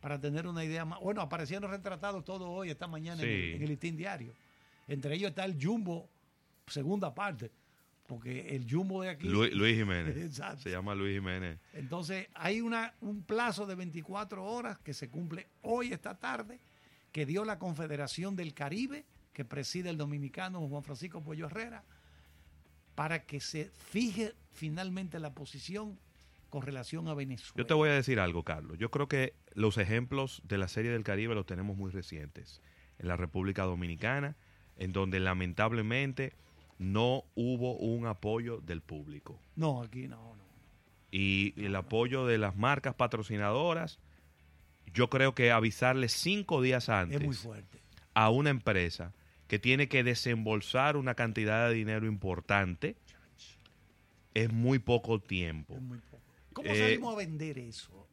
para 0.00 0.20
tener 0.20 0.46
una 0.46 0.62
idea 0.64 0.84
más. 0.84 1.00
Bueno, 1.00 1.20
aparecieron 1.22 1.70
retratados 1.70 2.24
todos 2.24 2.46
hoy, 2.48 2.70
esta 2.70 2.86
mañana 2.86 3.22
en, 3.22 3.28
Sí. 3.28 3.34
el, 3.34 3.54
en 3.56 3.62
el 3.62 3.68
listín 3.68 3.96
diario. 3.96 4.34
Entre 4.86 5.14
ellos 5.14 5.30
está 5.30 5.44
el 5.44 5.56
Jumbo, 5.60 6.08
segunda 6.68 7.12
parte, 7.14 7.50
porque 8.06 8.54
el 8.54 8.70
Jumbo 8.70 9.02
de 9.02 9.10
aquí. 9.10 9.28
Luis, 9.28 9.52
Luis 9.52 9.76
Jiménez. 9.76 10.16
Exacto. 10.24 10.62
Se 10.62 10.70
llama 10.70 10.94
Luis 10.94 11.14
Jiménez. 11.14 11.58
Entonces, 11.72 12.28
hay 12.34 12.60
una, 12.60 12.94
un 13.00 13.22
plazo 13.22 13.66
de 13.66 13.74
24 13.74 14.44
horas 14.44 14.78
que 14.78 14.94
se 14.94 15.10
cumple 15.10 15.48
hoy, 15.62 15.92
esta 15.92 16.18
tarde, 16.18 16.60
que 17.12 17.26
dio 17.26 17.44
la 17.44 17.58
Confederación 17.58 18.36
del 18.36 18.54
Caribe, 18.54 19.04
que 19.32 19.44
preside 19.44 19.90
el 19.90 19.96
dominicano 19.96 20.66
Juan 20.68 20.82
Francisco 20.82 21.22
Pollo 21.22 21.46
Herrera, 21.46 21.84
para 22.94 23.24
que 23.24 23.40
se 23.40 23.70
fije 23.70 24.34
finalmente 24.52 25.18
la 25.18 25.34
posición 25.34 25.98
con 26.48 26.62
relación 26.62 27.08
a 27.08 27.14
Venezuela. 27.14 27.54
Yo 27.56 27.66
te 27.66 27.74
voy 27.74 27.90
a 27.90 27.92
decir 27.92 28.20
algo, 28.20 28.44
Carlos. 28.44 28.78
Yo 28.78 28.90
creo 28.90 29.08
que 29.08 29.34
los 29.52 29.78
ejemplos 29.78 30.40
de 30.44 30.58
la 30.58 30.68
Serie 30.68 30.90
del 30.90 31.04
Caribe 31.04 31.34
los 31.34 31.46
tenemos 31.46 31.76
muy 31.76 31.90
recientes. 31.90 32.62
En 32.98 33.08
la 33.08 33.16
República 33.16 33.64
Dominicana, 33.64 34.36
en 34.76 34.92
donde 34.92 35.20
lamentablemente 35.20 36.32
no 36.78 37.24
hubo 37.34 37.76
un 37.76 38.06
apoyo 38.06 38.58
del 38.60 38.80
público. 38.82 39.38
No, 39.54 39.82
aquí 39.82 40.08
no, 40.08 40.16
no. 40.16 40.46
Y 41.10 41.54
el 41.64 41.74
apoyo 41.76 42.26
de 42.26 42.36
las 42.38 42.56
marcas 42.56 42.94
patrocinadoras, 42.94 43.98
yo 44.92 45.08
creo 45.08 45.34
que 45.34 45.50
avisarle 45.52 46.08
cinco 46.08 46.60
días 46.60 46.88
antes 46.88 47.20
Es 47.20 47.24
muy 47.26 47.34
fuerte. 47.34 47.78
a 48.14 48.30
una 48.30 48.50
empresa 48.50 49.12
que 49.48 49.58
tiene 49.58 49.88
que 49.88 50.02
desembolsar 50.02 50.96
una 50.96 51.14
cantidad 51.14 51.68
de 51.68 51.74
dinero 51.74 52.06
importante, 52.06 52.96
es 54.34 54.52
muy 54.52 54.78
poco 54.78 55.20
tiempo. 55.20 55.74
Es 55.74 55.80
muy 55.82 55.98
poco. 55.98 56.22
¿Cómo 56.52 56.68
Eh, 56.68 56.76
salimos 56.78 57.14
a 57.14 57.16
vender 57.18 57.58
eso? 57.58 58.06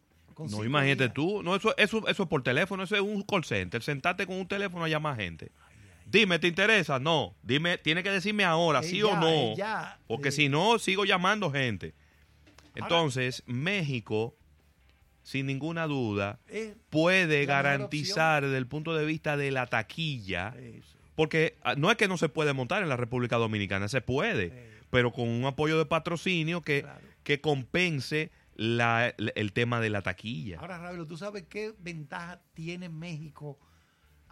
No, 0.50 0.63
imagínate 0.63 1.10
tú, 1.10 1.43
no, 1.43 1.55
eso, 1.55 1.75
eso, 1.77 2.08
eso 2.08 2.24
es 2.24 2.29
por 2.29 2.41
teléfono, 2.41 2.84
eso 2.84 2.96
es 2.96 3.01
un 3.01 3.22
call 3.22 3.43
center, 3.43 3.84
sentarte 3.84 4.25
con 4.25 4.38
un 4.38 4.48
teléfono 4.48 4.84
a 4.84 4.88
llamar 4.89 5.15
gente. 5.17 5.51
Dime, 6.13 6.38
¿te 6.39 6.48
interesa? 6.48 7.00
No. 7.00 7.36
Dime, 7.41 7.77
tiene 7.79 8.03
que 8.03 8.12
decirme 8.12 8.43
ahora, 8.46 8.79
Eh, 8.82 8.84
sí 8.84 9.01
o 9.01 9.15
no. 9.17 9.27
eh, 9.27 9.55
porque 10.08 10.29
eh. 10.29 10.32
si 10.32 10.48
no, 10.48 10.77
sigo 10.79 11.03
llamando 11.05 11.51
gente. 11.51 11.96
Ahora- 12.75 12.86
Entonces, 12.86 13.41
México, 13.48 14.38
sin 15.24 15.48
ninguna 15.48 15.88
duda, 15.88 16.39
Es- 16.48 16.75
puede 16.91 17.46
garantizar 17.48 18.43
desde 18.43 18.58
el 18.60 18.67
punto 18.67 18.93
de 18.96 19.05
vista 19.05 19.38
de 19.38 19.50
la 19.51 19.65
taquilla, 19.65 20.53
eso. 20.60 20.96
porque 21.15 21.58
ah, 21.63 21.74
no 21.75 21.89
es 21.89 21.98
que 21.98 22.08
no 22.08 22.17
se 22.17 22.29
puede 22.29 22.53
montar 22.53 22.84
en 22.84 22.89
la 22.89 22.98
República 22.98 23.38
Dominicana, 23.38 23.88
se 23.88 24.01
puede, 24.01 24.46
Eh. 24.53 24.70
pero 24.91 25.12
con 25.12 25.27
un 25.27 25.46
apoyo 25.46 25.79
de 25.79 25.86
patrocinio 25.88 26.62
que, 26.62 26.82
Claro. 26.84 27.00
que 27.24 27.41
compense 27.41 28.29
la- 28.55 29.15
el 29.17 29.51
tema 29.53 29.79
de 29.82 29.89
la 29.89 30.03
taquilla. 30.03 30.60
Ahora, 30.60 30.77
Ravelo, 30.77 31.08
¿tú 31.08 31.17
sabes 31.17 31.46
qué 31.50 31.74
ventaja 31.79 32.39
tiene 32.53 32.88
México, 32.89 33.58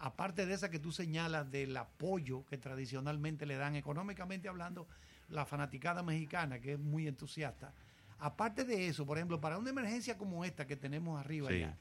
aparte 0.02 0.44
de 0.46 0.54
esa 0.54 0.68
que 0.70 0.78
tú 0.80 0.90
señalas 0.92 1.50
del 1.50 1.76
apoyo 1.76 2.44
que 2.46 2.58
tradicionalmente 2.58 3.46
le 3.46 3.54
dan 3.56 3.76
económicamente 3.76 4.48
hablando 4.48 4.88
la 5.28 5.46
fanaticada 5.46 6.02
mexicana, 6.02 6.60
que 6.60 6.72
es 6.72 6.78
muy 6.78 7.06
entusiasta? 7.06 7.72
Aparte 8.18 8.64
de 8.64 8.88
eso, 8.88 9.06
por 9.06 9.16
ejemplo, 9.18 9.40
para 9.40 9.58
una 9.58 9.70
emergencia 9.70 10.18
como 10.18 10.44
esta 10.44 10.66
que 10.66 10.76
tenemos 10.76 11.18
arriba 11.18 11.48
Sí. 11.48 11.54
allá, 11.56 11.78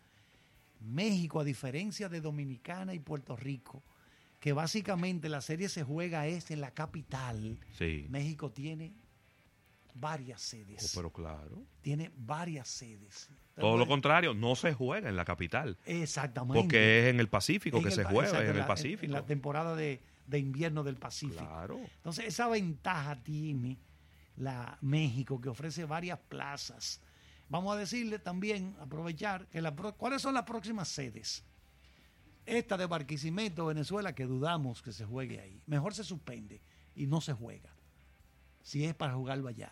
México, 0.80 1.40
a 1.40 1.44
diferencia 1.44 2.10
de 2.10 2.22
Dominicana 2.22 2.94
y 2.94 3.00
Puerto 3.00 3.36
Rico, 3.36 3.84
que 4.40 4.54
básicamente 4.54 5.28
la 5.30 5.42
serie 5.42 5.70
se 5.70 5.84
juega 5.84 6.26
es 6.28 6.50
en 6.52 6.62
la 6.62 6.72
capital, 6.72 7.60
Sí. 7.78 8.06
México 8.10 8.52
tiene 8.52 8.94
varias 9.94 10.42
Oh, 10.42 10.50
sedes. 10.50 10.92
pero 10.96 11.12
claro. 11.12 11.64
Tiene 11.82 12.12
varias 12.16 12.68
sedes. 12.68 13.30
Todo 13.62 13.78
lo 13.78 13.88
contrario, 13.88 14.34
no 14.34 14.56
se 14.56 14.74
juega 14.74 15.10
en 15.10 15.16
la 15.16 15.26
capital. 15.26 15.78
Exactamente. 15.86 16.60
Porque 16.60 17.00
es 17.00 17.14
en 17.14 17.20
el 17.20 17.30
Pacífico 17.30 17.78
En 17.78 17.84
que 17.84 17.90
el 17.90 17.96
se 17.96 18.04
juega, 18.04 18.30
exacto, 18.30 18.52
en 18.52 18.58
el 18.58 18.66
Pacífico. 18.66 19.06
En 19.06 19.12
la 19.12 19.26
temporada 19.26 19.76
de, 19.76 20.02
de 20.28 20.40
invierno 20.40 20.84
del 20.84 20.98
Pacífico. 20.98 21.46
Claro. 21.46 21.80
Entonces, 21.98 22.26
esa 22.26 22.48
ventaja 22.48 23.22
tiene 23.24 23.78
la 24.38 24.78
México, 24.82 25.40
que 25.40 25.50
ofrece 25.50 25.86
varias 25.86 26.20
plazas. 26.20 27.02
Vamos 27.50 27.76
a 27.76 27.80
decirle 27.80 28.20
también, 28.20 28.76
aprovechar, 28.80 29.46
que 29.48 29.62
la, 29.62 29.72
¿cuáles 29.72 30.22
son 30.22 30.34
las 30.34 30.44
próximas 30.44 30.88
sedes? 30.88 31.44
Esta 32.46 32.78
de 32.78 32.86
Barquisimeto, 32.86 33.68
Venezuela, 33.68 34.16
que 34.16 34.26
dudamos 34.26 34.82
que 34.82 34.92
se 34.92 35.06
juegue 35.06 35.40
ahí. 35.40 35.62
Mejor 35.68 35.94
se 35.94 36.04
suspende 36.04 36.62
y 36.96 37.08
no 37.08 37.22
se 37.22 37.34
juega. 37.34 37.70
Si 38.64 38.86
es 38.86 38.96
para 38.96 39.14
jugarlo 39.14 39.48
allá. 39.48 39.72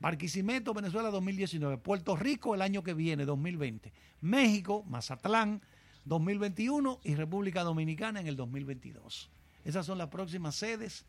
Barquisimeto, 0.00 0.74
Venezuela 0.74 1.10
2019. 1.10 1.78
Puerto 1.78 2.16
Rico 2.16 2.54
el 2.54 2.62
año 2.62 2.82
que 2.82 2.94
viene, 2.94 3.24
2020. 3.24 3.92
México, 4.20 4.84
Mazatlán, 4.84 5.60
2021 6.04 7.00
y 7.04 7.14
República 7.14 7.62
Dominicana 7.62 8.20
en 8.20 8.26
el 8.26 8.36
2022. 8.36 9.30
Esas 9.64 9.84
son 9.86 9.98
las 9.98 10.08
próximas 10.08 10.54
sedes 10.54 11.04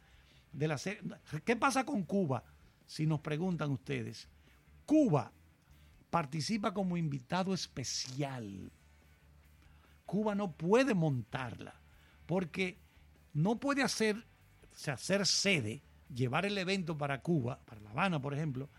de 0.52 0.68
la 0.68 0.78
serie. 0.78 1.02
¿Qué 1.46 1.56
pasa 1.56 1.86
con 1.86 2.04
Cuba? 2.04 2.44
Si 2.86 3.06
nos 3.06 3.20
preguntan 3.20 3.72
ustedes. 3.72 4.28
Cuba 4.86 5.32
participa 6.10 6.74
como 6.74 6.98
invitado 6.98 7.54
especial. 7.54 8.72
Cuba 10.06 10.34
no 10.34 10.52
puede 10.52 10.96
montarla 10.96 11.76
porque 12.26 12.80
no 13.34 13.60
puede 13.60 13.84
hacer, 13.84 14.26
ser 14.72 15.26
sede, 15.28 15.84
llevar 16.14 16.46
el 16.46 16.58
evento 16.58 16.98
para 16.98 17.22
Cuba, 17.22 17.60
para 17.66 17.82
La 17.82 17.92
Habana, 17.92 18.20
por 18.20 18.34
ejemplo, 18.34 18.70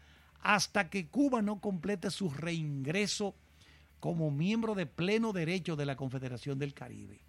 hasta 0.42 0.88
que 0.88 1.08
Cuba 1.08 1.42
no 1.42 1.60
complete 1.60 2.10
su 2.10 2.30
reingreso 2.30 3.34
como 4.00 4.30
miembro 4.30 4.74
de 4.74 4.86
pleno 4.86 5.32
derecho 5.32 5.76
de 5.76 5.86
la 5.86 5.96
Confederación 5.96 6.58
del 6.58 6.74
Caribe. 6.74 7.20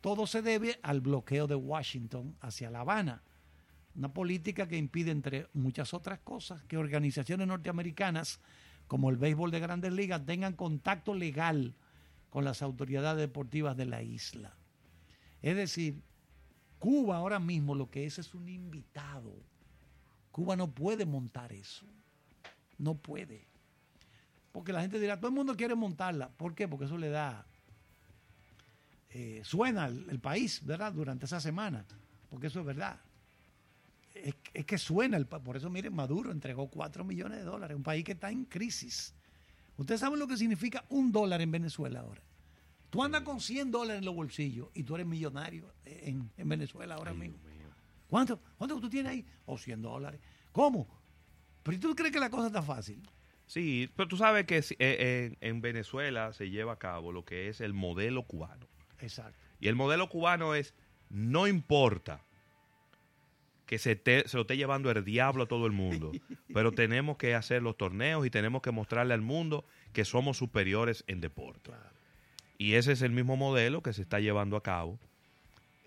Todo 0.00 0.26
se 0.26 0.42
debe 0.42 0.80
al 0.82 1.00
bloqueo 1.00 1.46
de 1.46 1.54
Washington 1.54 2.36
hacia 2.40 2.70
La 2.70 2.80
Habana, 2.80 3.22
una 3.94 4.12
política 4.12 4.66
que 4.66 4.78
impide, 4.78 5.10
entre 5.10 5.46
muchas 5.52 5.92
otras 5.92 6.18
cosas, 6.20 6.62
que 6.64 6.78
organizaciones 6.78 7.46
norteamericanas 7.46 8.40
como 8.88 9.10
el 9.10 9.16
béisbol 9.16 9.50
de 9.50 9.60
grandes 9.60 9.92
ligas 9.92 10.24
tengan 10.24 10.54
contacto 10.54 11.14
legal 11.14 11.74
con 12.30 12.44
las 12.44 12.62
autoridades 12.62 13.20
deportivas 13.20 13.76
de 13.76 13.84
la 13.84 14.02
isla. 14.02 14.56
Es 15.42 15.56
decir, 15.56 16.02
Cuba 16.78 17.18
ahora 17.18 17.38
mismo 17.38 17.74
lo 17.74 17.90
que 17.90 18.06
es 18.06 18.18
es 18.18 18.34
un 18.34 18.48
invitado. 18.48 19.34
Cuba 20.32 20.56
no 20.56 20.68
puede 20.70 21.06
montar 21.06 21.52
eso. 21.52 21.86
No 22.78 22.94
puede. 22.96 23.44
Porque 24.50 24.72
la 24.72 24.80
gente 24.80 24.98
dirá, 24.98 25.16
todo 25.18 25.28
el 25.28 25.34
mundo 25.34 25.56
quiere 25.56 25.74
montarla. 25.74 26.28
¿Por 26.30 26.54
qué? 26.54 26.66
Porque 26.66 26.86
eso 26.86 26.98
le 26.98 27.08
da... 27.10 27.46
eh, 29.10 29.42
suena 29.44 29.86
el, 29.86 30.08
el 30.10 30.18
país, 30.18 30.60
¿verdad? 30.64 30.92
Durante 30.92 31.26
esa 31.26 31.40
semana. 31.40 31.84
Porque 32.30 32.46
eso 32.48 32.60
es 32.60 32.66
verdad. 32.66 32.98
Es, 34.14 34.34
es 34.54 34.64
que 34.66 34.78
suena, 34.78 35.16
el, 35.16 35.26
pa- 35.26 35.40
por 35.40 35.56
eso 35.56 35.70
miren, 35.70 35.94
Maduro 35.94 36.32
entregó 36.32 36.68
4 36.68 37.04
millones 37.04 37.38
de 37.38 37.44
dólares, 37.44 37.76
un 37.76 37.82
país 37.82 38.04
que 38.04 38.12
está 38.12 38.30
en 38.30 38.44
crisis. 38.44 39.14
Ustedes 39.76 40.00
saben 40.00 40.18
lo 40.18 40.26
que 40.28 40.36
significa 40.36 40.84
un 40.90 41.12
dólar 41.12 41.40
en 41.40 41.50
Venezuela 41.50 42.00
ahora. 42.00 42.20
Tú 42.90 43.02
andas 43.02 43.22
con 43.22 43.40
100 43.40 43.70
dólares 43.70 44.00
en 44.00 44.04
los 44.04 44.14
bolsillos 44.14 44.68
y 44.74 44.82
tú 44.82 44.94
eres 44.96 45.06
millonario 45.06 45.72
en, 45.86 46.30
en 46.36 46.48
Venezuela 46.48 46.94
ahora 46.96 47.14
mismo. 47.14 47.38
¿Cuánto? 48.12 48.42
¿Cuánto 48.58 48.78
tú 48.78 48.90
tienes 48.90 49.10
ahí? 49.10 49.26
O 49.46 49.56
100 49.56 49.80
dólares. 49.80 50.20
¿Cómo? 50.52 50.86
Pero 51.62 51.80
tú 51.80 51.94
crees 51.96 52.12
que 52.12 52.20
la 52.20 52.28
cosa 52.28 52.48
está 52.48 52.62
fácil. 52.62 53.00
Sí, 53.46 53.88
pero 53.96 54.06
tú 54.06 54.18
sabes 54.18 54.44
que 54.44 54.60
si- 54.60 54.76
eh, 54.78 55.34
en, 55.40 55.48
en 55.48 55.62
Venezuela 55.62 56.34
se 56.34 56.50
lleva 56.50 56.74
a 56.74 56.78
cabo 56.78 57.10
lo 57.10 57.24
que 57.24 57.48
es 57.48 57.62
el 57.62 57.72
modelo 57.72 58.24
cubano. 58.24 58.68
Exacto. 59.00 59.38
Y 59.60 59.68
el 59.68 59.76
modelo 59.76 60.10
cubano 60.10 60.54
es, 60.54 60.74
no 61.08 61.46
importa 61.46 62.20
que 63.64 63.78
se, 63.78 63.96
te- 63.96 64.28
se 64.28 64.36
lo 64.36 64.42
esté 64.42 64.58
llevando 64.58 64.90
el 64.90 65.02
diablo 65.06 65.44
a 65.44 65.46
todo 65.48 65.64
el 65.64 65.72
mundo, 65.72 66.12
pero 66.52 66.70
tenemos 66.70 67.16
que 67.16 67.34
hacer 67.34 67.62
los 67.62 67.78
torneos 67.78 68.26
y 68.26 68.30
tenemos 68.30 68.60
que 68.60 68.72
mostrarle 68.72 69.14
al 69.14 69.22
mundo 69.22 69.64
que 69.94 70.04
somos 70.04 70.36
superiores 70.36 71.02
en 71.06 71.22
deporte. 71.22 71.70
Y 72.58 72.74
ese 72.74 72.92
es 72.92 73.00
el 73.00 73.12
mismo 73.12 73.38
modelo 73.38 73.82
que 73.82 73.94
se 73.94 74.02
está 74.02 74.20
llevando 74.20 74.58
a 74.58 74.62
cabo 74.62 74.98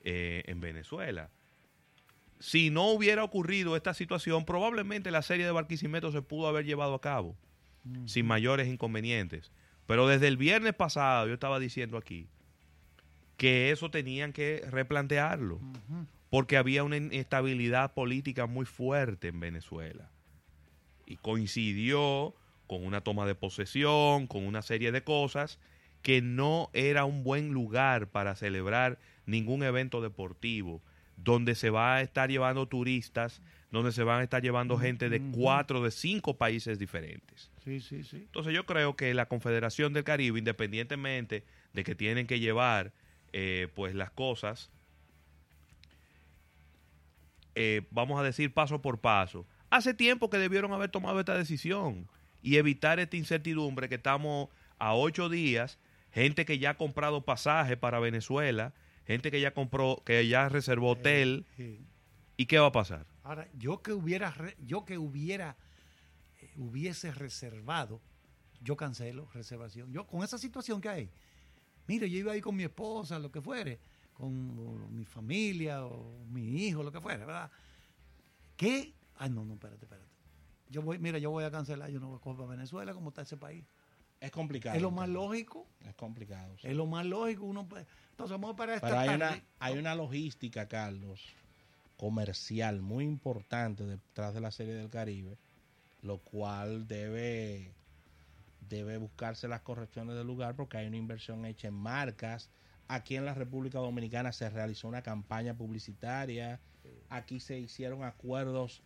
eh, 0.03 0.41
en 0.47 0.59
Venezuela. 0.59 1.29
Si 2.39 2.69
no 2.69 2.89
hubiera 2.89 3.23
ocurrido 3.23 3.75
esta 3.75 3.93
situación, 3.93 4.45
probablemente 4.45 5.11
la 5.11 5.21
serie 5.21 5.45
de 5.45 5.51
Barquisimeto 5.51 6.11
se 6.11 6.21
pudo 6.21 6.47
haber 6.47 6.65
llevado 6.65 6.93
a 6.93 7.01
cabo 7.01 7.35
sin 8.05 8.25
mayores 8.25 8.67
inconvenientes. 8.67 9.51
Pero 9.85 10.07
desde 10.07 10.27
el 10.27 10.37
viernes 10.37 10.73
pasado 10.73 11.27
yo 11.27 11.33
estaba 11.33 11.59
diciendo 11.59 11.97
aquí 11.97 12.27
que 13.37 13.71
eso 13.71 13.91
tenían 13.91 14.33
que 14.33 14.63
replantearlo, 14.69 15.59
porque 16.29 16.57
había 16.57 16.83
una 16.83 16.97
inestabilidad 16.97 17.93
política 17.93 18.47
muy 18.47 18.65
fuerte 18.65 19.27
en 19.27 19.39
Venezuela. 19.39 20.09
Y 21.05 21.17
coincidió 21.17 22.33
con 22.67 22.83
una 22.85 23.01
toma 23.01 23.25
de 23.25 23.35
posesión, 23.35 24.27
con 24.27 24.45
una 24.45 24.61
serie 24.61 24.91
de 24.91 25.03
cosas 25.03 25.59
que 26.01 26.21
no 26.21 26.69
era 26.73 27.05
un 27.05 27.23
buen 27.23 27.51
lugar 27.51 28.07
para 28.07 28.35
celebrar 28.35 28.99
ningún 29.25 29.63
evento 29.63 30.01
deportivo, 30.01 30.81
donde 31.17 31.55
se 31.55 31.69
va 31.69 31.95
a 31.95 32.01
estar 32.01 32.29
llevando 32.29 32.67
turistas, 32.67 33.41
donde 33.71 33.91
se 33.91 34.03
van 34.03 34.21
a 34.21 34.23
estar 34.23 34.41
llevando 34.41 34.77
gente 34.77 35.09
de 35.09 35.21
cuatro, 35.31 35.83
de 35.83 35.91
cinco 35.91 36.37
países 36.37 36.79
diferentes. 36.79 37.51
Sí, 37.63 37.81
sí, 37.81 38.03
sí. 38.03 38.17
Entonces 38.17 38.53
yo 38.53 38.65
creo 38.65 38.95
que 38.95 39.13
la 39.13 39.27
Confederación 39.27 39.93
del 39.93 40.03
Caribe, 40.03 40.39
independientemente 40.39 41.43
de 41.73 41.83
que 41.83 41.95
tienen 41.95 42.27
que 42.27 42.39
llevar 42.39 42.93
eh, 43.33 43.67
pues 43.73 43.95
las 43.95 44.11
cosas, 44.11 44.71
eh, 47.55 47.81
vamos 47.89 48.19
a 48.19 48.23
decir 48.23 48.53
paso 48.53 48.81
por 48.81 48.99
paso, 48.99 49.45
hace 49.69 49.93
tiempo 49.93 50.29
que 50.29 50.37
debieron 50.37 50.73
haber 50.73 50.89
tomado 50.89 51.19
esta 51.19 51.37
decisión 51.37 52.07
y 52.41 52.57
evitar 52.57 52.99
esta 52.99 53.17
incertidumbre 53.17 53.89
que 53.89 53.95
estamos 53.95 54.49
a 54.77 54.93
ocho 54.93 55.29
días, 55.29 55.79
gente 56.11 56.45
que 56.45 56.59
ya 56.59 56.71
ha 56.71 56.77
comprado 56.77 57.25
pasaje 57.25 57.77
para 57.77 57.99
Venezuela, 57.99 58.73
gente 59.05 59.31
que 59.31 59.39
ya 59.39 59.53
compró, 59.53 60.01
que 60.05 60.27
ya 60.27 60.49
reservó 60.49 60.91
hotel, 60.91 61.45
Sí. 61.55 61.79
¿y 62.37 62.45
qué 62.45 62.59
va 62.59 62.67
a 62.67 62.71
pasar? 62.71 63.05
Ahora, 63.23 63.47
yo 63.53 63.81
que 63.81 63.91
hubiera, 63.93 64.33
yo 64.65 64.85
que 64.85 64.97
hubiera, 64.97 65.55
eh, 66.41 66.51
hubiese 66.57 67.11
reservado, 67.13 68.01
yo 68.61 68.75
cancelo 68.75 69.29
reservación. 69.33 69.91
Yo 69.91 70.05
con 70.07 70.23
esa 70.23 70.37
situación 70.37 70.81
que 70.81 70.89
hay, 70.89 71.09
mire, 71.87 72.09
yo 72.09 72.17
iba 72.19 72.33
a 72.33 72.37
ir 72.37 72.43
con 72.43 72.55
mi 72.55 72.63
esposa, 72.63 73.19
lo 73.19 73.31
que 73.31 73.41
fuere, 73.41 73.79
con 74.13 74.57
o, 74.57 74.87
mi 74.89 75.05
familia 75.05 75.85
o 75.85 76.25
mi 76.25 76.65
hijo, 76.65 76.83
lo 76.83 76.91
que 76.91 77.01
fuera, 77.01 77.25
¿verdad? 77.25 77.51
¿Qué? 78.57 78.93
Ay, 79.17 79.29
no, 79.29 79.45
no, 79.45 79.53
espérate, 79.53 79.85
espérate. 79.85 80.09
Yo 80.69 80.81
voy, 80.81 80.97
mira, 80.97 81.19
yo 81.19 81.29
voy 81.29 81.43
a 81.43 81.51
cancelar, 81.51 81.89
yo 81.91 81.99
no 81.99 82.17
voy 82.17 82.43
a 82.43 82.47
Venezuela, 82.47 82.93
como 82.93 83.09
está 83.09 83.21
ese 83.21 83.37
país. 83.37 83.63
Es 84.19 84.31
complicado. 84.31 84.75
Es 84.75 84.81
lo 84.81 84.91
más 84.91 85.09
lógico. 85.09 85.67
Es 85.81 85.93
complicado. 85.95 86.57
sí. 86.57 86.67
Es 86.67 86.75
lo 86.75 86.85
más 86.87 87.05
lógico. 87.05 87.45
Uno, 87.45 87.67
puede- 87.67 87.85
entonces 88.11 88.31
vamos 88.31 88.49
a 88.49 88.51
esperar 88.51 88.75
esta 88.75 88.87
Pero 88.87 88.99
hay 88.99 89.07
tarde. 89.07 89.25
una, 89.35 89.43
hay 89.59 89.77
una 89.77 89.95
logística, 89.95 90.67
Carlos, 90.67 91.21
comercial 91.97 92.81
muy 92.81 93.03
importante 93.03 93.85
detrás 93.85 94.33
de 94.33 94.41
la 94.41 94.51
Serie 94.51 94.73
del 94.73 94.89
Caribe, 94.89 95.37
lo 96.01 96.17
cual 96.19 96.87
debe, 96.87 97.73
debe 98.69 98.97
buscarse 98.97 99.47
las 99.47 99.61
correcciones 99.61 100.15
del 100.15 100.27
lugar 100.27 100.55
porque 100.55 100.77
hay 100.77 100.87
una 100.87 100.97
inversión 100.97 101.45
hecha 101.45 101.67
en 101.67 101.73
marcas. 101.75 102.49
Aquí 102.87 103.15
en 103.15 103.25
la 103.25 103.33
República 103.33 103.79
Dominicana 103.79 104.31
se 104.31 104.49
realizó 104.49 104.87
una 104.87 105.01
campaña 105.01 105.53
publicitaria. 105.55 106.59
Aquí 107.09 107.39
se 107.39 107.59
hicieron 107.59 108.03
acuerdos 108.03 108.81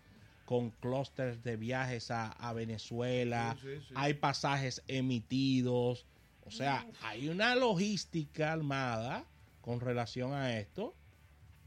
con 0.49 0.71
clústeres 0.71 1.43
de 1.43 1.57
viajes 1.57 2.09
a, 2.09 2.31
a 2.31 2.53
Venezuela. 2.53 3.55
Sí, 3.61 3.67
sí, 3.67 3.85
sí. 3.89 3.93
Hay 3.95 4.15
pasajes 4.15 4.81
emitidos. 4.87 6.07
O 6.43 6.49
sea, 6.49 6.87
hay 7.03 7.29
una 7.29 7.53
logística 7.53 8.51
armada 8.53 9.27
con 9.61 9.79
relación 9.79 10.33
a 10.33 10.57
esto 10.57 10.95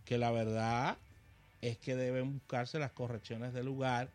que 0.04 0.18
la 0.18 0.32
verdad 0.32 0.98
es 1.60 1.78
que 1.78 1.94
deben 1.94 2.32
buscarse 2.32 2.80
las 2.80 2.90
correcciones 2.90 3.52
del 3.52 3.66
lugar 3.66 4.10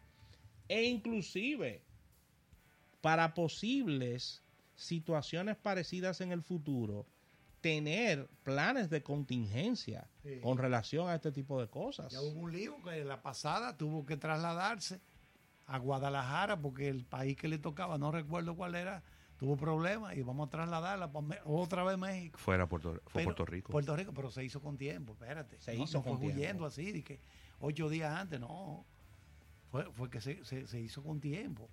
e 0.67 0.83
inclusive 0.83 1.81
para 2.99 3.33
posibles 3.33 4.43
situaciones 4.75 5.55
parecidas 5.55 6.19
en 6.19 6.33
el 6.33 6.43
futuro 6.43 7.05
tener 7.61 8.27
planes 8.43 8.89
de 8.89 9.01
contingencia 9.03 10.07
Sí. 10.23 10.39
con 10.41 10.57
relación 10.57 11.09
a 11.09 11.15
este 11.15 11.31
tipo 11.31 11.59
de 11.59 11.67
cosas. 11.67 12.11
Ya 12.11 12.21
hubo 12.21 12.39
un 12.41 12.51
lío 12.51 12.81
que 12.83 13.03
la 13.03 13.21
pasada 13.21 13.75
tuvo 13.77 14.05
que 14.05 14.17
trasladarse 14.17 15.01
a 15.65 15.77
Guadalajara 15.79 16.59
porque 16.59 16.87
el 16.87 17.03
país 17.05 17.35
que 17.35 17.47
le 17.47 17.57
tocaba, 17.57 17.97
no 17.97 18.11
recuerdo 18.11 18.55
cuál 18.55 18.75
era, 18.75 19.03
tuvo 19.37 19.57
problemas 19.57 20.15
y 20.15 20.21
vamos 20.21 20.47
a 20.47 20.49
trasladarla 20.49 21.11
otra 21.45 21.83
vez 21.83 21.97
México. 21.97 22.37
Fuera 22.37 22.67
Puerto, 22.67 22.93
fue 23.07 23.21
Pero- 23.21 23.25
Puerto 23.25 23.45
Rico. 23.45 23.71
Puerto 23.71 23.95
Rico, 23.95 24.13
pero 24.13 24.31
se 24.31 24.43
hizo 24.43 24.61
con 24.61 24.77
tiempo, 24.77 25.13
espérate. 25.13 25.59
Se 25.59 25.75
no, 25.75 25.83
hizo 25.83 25.97
no 25.99 26.03
con 26.03 26.13
fue 26.13 26.21
tiempo. 26.27 26.39
huyendo 26.39 26.65
así, 26.65 26.91
de 26.91 27.03
que 27.03 27.19
ocho 27.59 27.89
días 27.89 28.15
antes, 28.15 28.39
no. 28.39 28.85
Fue, 29.71 29.91
fue 29.91 30.09
que 30.09 30.21
se, 30.21 30.43
se- 30.45 30.67
se 30.67 30.79
hizo 30.79 31.03
con 31.03 31.19
tiempo. 31.19 31.69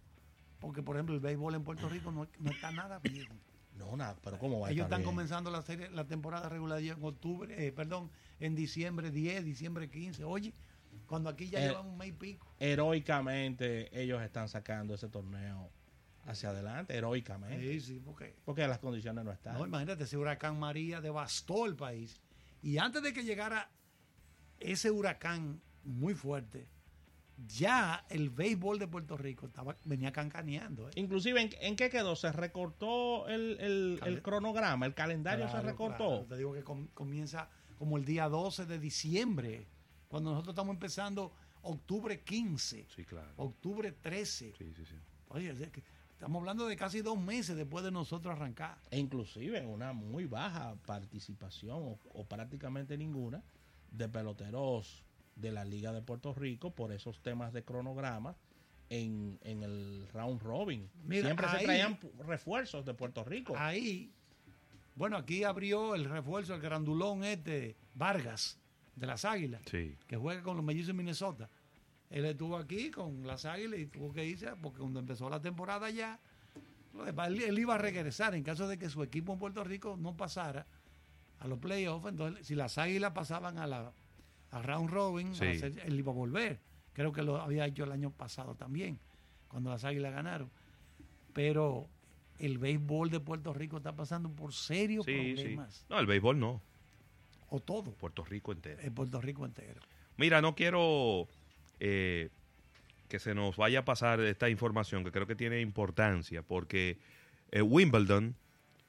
Porque, 0.59 0.83
por 0.83 0.97
ejemplo, 0.97 1.15
el 1.15 1.21
béisbol 1.21 1.55
en 1.55 1.63
Puerto 1.63 1.89
Rico 1.89 2.11
no, 2.11 2.27
no 2.41 2.51
está 2.51 2.71
nada 2.73 2.99
bien. 2.99 3.29
No, 3.75 3.97
nada, 3.97 4.17
pero 4.23 4.39
¿cómo 4.39 4.61
va 4.61 4.69
a 4.69 4.71
Ellos 4.71 4.85
estar 4.85 4.99
están 4.99 5.01
bien? 5.01 5.15
comenzando 5.17 5.51
la 5.51 5.63
serie, 5.63 5.91
la 5.91 6.07
temporada 6.07 6.49
regular 6.49 6.81
en 6.81 7.03
octubre, 7.03 7.67
eh, 7.67 7.73
perdón, 7.73 8.11
en 8.41 8.55
diciembre 8.55 9.11
10, 9.11 9.45
diciembre 9.45 9.91
15. 9.91 10.23
Oye, 10.25 10.53
cuando 11.07 11.29
aquí 11.29 11.49
ya 11.49 11.59
Eh, 11.65 11.69
llevan 11.69 11.87
un 11.87 11.97
mes 11.99 12.09
y 12.09 12.13
pico. 12.13 12.47
Heroicamente 12.61 14.01
ellos 14.01 14.23
están 14.23 14.49
sacando 14.49 14.95
ese 14.95 15.09
torneo 15.09 15.71
hacia 16.25 16.51
adelante, 16.51 16.97
heroicamente. 16.97 17.61
Sí, 17.61 17.81
sí, 17.81 18.01
porque. 18.05 18.35
Porque 18.45 18.67
las 18.69 18.79
condiciones 18.79 19.25
no 19.25 19.33
están. 19.33 19.55
No, 19.59 19.67
imagínate, 19.67 20.05
ese 20.05 20.17
huracán 20.17 20.59
María 20.59 21.01
devastó 21.01 21.67
el 21.67 21.75
país. 21.77 22.21
Y 22.63 22.79
antes 22.79 23.03
de 23.03 23.13
que 23.13 23.25
llegara 23.25 23.69
ese 24.61 24.91
huracán 24.91 25.61
muy 25.83 26.15
fuerte, 26.15 26.67
ya 27.49 28.05
el 28.11 28.31
béisbol 28.31 28.79
de 28.79 28.87
Puerto 28.89 29.17
Rico 29.17 29.47
estaba, 29.47 29.77
venía 29.85 30.13
cancaneando. 30.13 30.89
¿eh? 30.89 30.93
Inclusive, 30.97 31.41
¿en, 31.41 31.51
en 31.61 31.77
qué 31.77 31.91
quedó? 31.91 32.15
¿Se 32.17 32.31
recortó 32.33 33.29
el, 33.29 33.59
el- 34.05 34.23
cronograma? 34.23 34.87
¿El 34.87 34.95
calendario 34.95 35.49
se 35.49 35.61
recortó? 35.61 36.07
claro. 36.09 36.27
Te 36.27 36.37
digo 36.37 36.53
que 36.55 36.63
com- 36.63 36.89
comienza 36.95 37.49
como 37.79 37.97
el 37.97 38.05
día 38.05 38.29
12 38.29 38.67
de 38.67 38.79
diciembre, 38.79 39.67
cuando 40.09 40.31
nosotros 40.31 40.53
estamos 40.53 40.75
empezando 40.75 41.33
octubre 41.63 42.21
15, 42.23 42.87
Sí, 42.95 43.05
claro. 43.05 43.33
octubre 43.37 43.91
13. 43.93 44.55
Sí, 44.57 44.73
sí, 44.75 44.85
sí. 44.85 44.95
Oye, 45.29 45.51
es 45.51 45.71
que 45.71 45.83
estamos 46.13 46.39
hablando 46.41 46.67
de 46.69 46.77
casi 46.77 47.03
dos 47.03 47.19
meses 47.19 47.57
después 47.57 47.85
de 47.85 47.91
nosotros 47.91 48.33
arrancar. 48.33 48.79
E 48.91 48.99
inclusive 48.99 49.67
una 49.67 49.93
muy 49.93 50.27
baja 50.27 50.77
participación 50.87 51.77
o, 51.83 51.99
o 52.13 52.25
prácticamente 52.27 52.97
ninguna 52.97 53.43
de 53.91 54.09
peloteros 54.09 55.05
de 55.37 55.53
la 55.53 55.65
Liga 55.65 55.93
de 55.93 56.03
Puerto 56.03 56.33
Rico 56.35 56.71
por 56.71 56.93
esos 56.93 57.21
temas 57.21 57.53
de 57.53 57.63
cronograma 57.65 58.37
en, 58.91 59.39
en 59.43 59.63
el 59.63 60.07
round 60.13 60.41
robin. 60.43 60.89
Mira, 61.05 61.25
Siempre 61.25 61.49
se 61.49 61.65
traían 61.65 61.99
refuerzos 62.27 62.85
de 62.85 62.95
Puerto 62.95 63.25
Rico. 63.25 63.55
Ahí, 63.57 64.13
bueno, 64.95 65.17
aquí 65.17 65.43
abrió 65.45 65.95
el 65.95 66.05
refuerzo, 66.05 66.55
el 66.55 66.61
grandulón 66.61 67.25
este, 67.25 67.77
Vargas, 67.95 68.59
de 68.95 69.07
las 69.07 69.25
Águilas, 69.25 69.63
Sí. 69.69 69.97
que 70.07 70.17
juega 70.17 70.43
con 70.43 70.57
los 70.57 70.65
mellizos 70.65 70.89
de 70.89 70.93
Minnesota. 70.93 71.49
Él 72.11 72.25
estuvo 72.27 72.57
aquí 72.57 72.91
con 72.91 73.27
las 73.27 73.45
Águilas 73.45 73.81
y 73.81 73.87
tuvo 73.87 74.13
que 74.13 74.25
irse 74.25 74.49
porque 74.63 74.79
cuando 74.79 75.01
empezó 75.01 75.29
la 75.29 75.41
temporada 75.41 75.91
ya, 75.91 76.21
él 77.27 77.59
iba 77.59 77.75
a 77.75 77.79
regresar 77.79 78.35
en 78.37 78.45
caso 78.45 78.69
de 78.69 78.79
que 78.79 78.89
su 78.89 79.03
equipo 79.03 79.33
en 79.33 79.41
Puerto 79.41 79.65
Rico 79.65 79.97
no 79.99 80.17
pasara 80.17 80.65
a 81.41 81.49
los 81.49 81.59
playoffs. 81.59 82.07
Entonces, 82.09 82.47
si 82.47 82.55
las 82.55 82.79
Águilas 82.79 83.13
pasaban 83.13 83.59
a 83.59 83.67
la 83.67 83.93
a 84.55 84.63
round 84.63 84.91
robin, 84.91 85.29
a 85.29 85.35
Sí. 85.35 85.47
hacer- 85.47 85.81
él 85.85 85.99
iba 85.99 86.13
a 86.13 86.15
volver. 86.15 86.61
Creo 86.93 87.13
que 87.13 87.23
lo 87.23 87.41
había 87.41 87.67
hecho 87.67 87.85
el 87.85 87.93
año 87.93 88.11
pasado 88.11 88.55
también, 88.55 88.99
cuando 89.49 89.71
las 89.71 89.85
Águilas 89.85 90.13
ganaron. 90.15 90.51
Pero 91.33 91.89
el 92.39 92.59
béisbol 92.59 93.11
de 93.11 93.21
Puerto 93.21 93.53
Rico 93.53 93.79
está 93.79 93.95
pasando 93.95 94.31
por 94.31 94.53
serios 94.53 95.05
Sí, 95.05 95.13
sí. 95.13 95.35
problemas. 95.35 95.87
No, 95.89 95.99
el 95.99 96.07
béisbol 96.07 96.39
no. 96.39 96.63
O 97.51 97.61
todo, 97.61 97.93
Puerto 97.93 98.25
Rico 98.25 98.53
entero. 98.53 98.81
en 98.81 98.95
Puerto 98.95 99.21
Rico 99.21 99.45
entero. 99.45 99.81
Mira, 100.17 100.41
no 100.41 100.55
quiero 100.55 101.29
eh, 101.81 102.31
que 103.09 103.19
se 103.19 103.35
nos 103.35 103.57
vaya 103.57 103.81
a 103.81 103.85
pasar 103.85 104.21
esta 104.21 104.49
información 104.49 105.05
que 105.05 105.11
creo 105.13 105.27
que 105.27 105.35
tiene 105.37 105.61
importancia 105.61 106.43
porque 106.43 106.99
eh, 107.51 107.63
Wimbledon, 107.63 108.37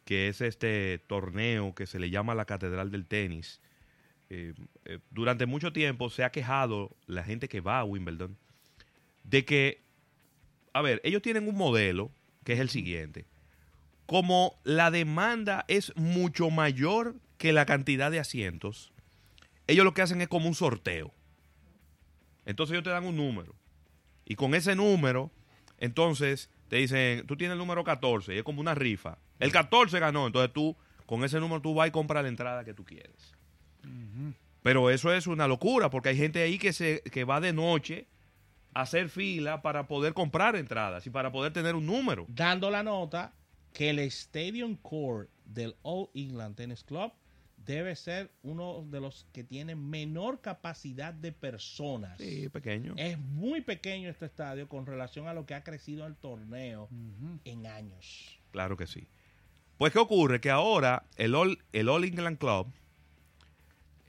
que 0.06 0.30
es 0.30 0.42
este 0.42 1.00
torneo 1.08 1.74
que 1.76 1.88
se 1.88 2.00
le 2.00 2.10
llama 2.12 2.36
la 2.36 2.46
Catedral 2.46 2.92
del 2.92 3.06
Tenis, 3.08 3.60
eh, 4.30 4.54
eh, 4.86 5.00
durante 5.12 5.46
mucho 5.46 5.72
tiempo 5.72 6.10
se 6.10 6.24
ha 6.24 6.32
quejado 6.32 6.96
la 7.06 7.24
gente 7.24 7.48
que 7.48 7.62
va 7.62 7.80
a 7.80 7.84
Wimbledon 7.84 8.38
de 9.24 9.46
que, 9.46 9.84
a 10.74 10.82
ver, 10.82 11.02
ellos 11.04 11.22
tienen 11.22 11.48
un 11.48 11.56
modelo 11.56 12.12
que 12.44 12.54
es 12.54 12.60
el 12.60 12.70
siguiente. 12.70 13.26
Como 14.06 14.60
la 14.64 14.92
demanda 14.92 15.66
es 15.68 15.96
mucho 15.96 16.50
mayor 16.50 17.16
que 17.38 17.54
la 17.54 17.66
cantidad 17.66 18.12
de 18.12 18.20
asientos, 18.20 18.92
ellos 19.68 19.84
lo 19.84 19.94
que 19.94 20.02
hacen 20.02 20.22
es 20.22 20.28
como 20.28 20.48
un 20.48 20.56
sorteo. 20.56 21.12
Entonces 22.46 22.74
ellos 22.74 22.84
te 22.84 22.92
dan 22.92 23.06
un 23.06 23.18
número. 23.18 23.56
Y 24.26 24.36
con 24.36 24.54
ese 24.54 24.76
número, 24.76 25.32
entonces 25.80 26.50
te 26.68 26.78
dicen, 26.78 27.26
tú 27.28 27.36
tienes 27.36 27.54
el 27.54 27.60
número 27.60 27.84
14, 27.84 28.36
y 28.36 28.38
es 28.38 28.44
como 28.44 28.62
una 28.62 28.76
rifa. 28.76 29.18
El 29.40 29.52
14 29.52 30.00
ganó, 30.00 30.28
entonces 30.28 30.54
tú, 30.54 30.76
con 31.06 31.24
ese 31.24 31.40
número, 31.40 31.62
tú 31.62 31.74
vas 31.74 31.88
y 31.88 31.92
compras 31.92 32.24
la 32.24 32.30
entrada 32.30 32.64
que 32.64 32.74
tú 32.74 32.86
quieres. 32.86 33.36
Pero 34.64 34.90
eso 34.90 35.14
es 35.14 35.28
una 35.28 35.48
locura, 35.48 35.90
porque 35.90 36.10
hay 36.10 36.18
gente 36.18 36.42
ahí 36.42 36.58
que, 36.58 36.74
se, 36.74 37.02
que 37.12 37.24
va 37.24 37.40
de 37.40 37.54
noche 37.54 38.08
a 38.74 38.82
hacer 38.82 39.10
fila 39.10 39.62
para 39.62 39.88
poder 39.88 40.14
comprar 40.14 40.56
entradas 40.56 41.06
y 41.06 41.10
para 41.10 41.32
poder 41.32 41.54
tener 41.54 41.76
un 41.76 41.86
número. 41.86 42.26
Dando 42.30 42.72
la 42.72 42.82
nota 42.82 43.34
que 43.74 43.92
el 43.92 44.00
Stadium 44.00 44.76
Core 44.78 45.28
del 45.46 45.76
All 45.84 46.10
England 46.14 46.56
Tennis 46.56 46.84
Club 46.84 47.12
debe 47.58 47.96
ser 47.96 48.32
uno 48.44 48.86
de 48.90 49.02
los 49.02 49.28
que 49.34 49.44
tiene 49.44 49.76
menor 49.76 50.42
capacidad 50.42 51.14
de 51.14 51.32
personas. 51.32 52.18
Sí, 52.18 52.50
pequeño. 52.50 52.94
Es 52.98 53.18
muy 53.18 53.62
pequeño 53.62 54.10
este 54.10 54.26
estadio 54.26 54.70
con 54.70 54.86
relación 54.86 55.28
a 55.28 55.34
lo 55.34 55.46
que 55.46 55.56
ha 55.56 55.64
crecido 55.64 56.06
el 56.06 56.16
torneo 56.16 56.90
en 57.44 57.68
años. 57.68 58.40
Claro 58.52 58.78
que 58.78 58.88
sí. 58.88 59.08
Pues, 59.78 59.92
¿qué 59.92 60.00
ocurre? 60.00 60.40
Que 60.40 60.52
ahora 60.52 61.04
el 61.18 61.36
All, 61.36 61.60
el 61.74 61.90
All 61.90 62.06
England 62.06 62.38
Club 62.38 62.68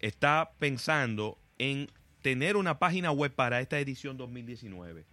está 0.07 0.53
pensando 0.59 1.39
en 1.59 1.91
tener 2.23 2.57
una 2.57 2.79
página 2.79 3.11
web 3.11 3.35
para 3.35 3.61
esta 3.61 3.79
edición 3.81 4.17
2019. 4.17 5.05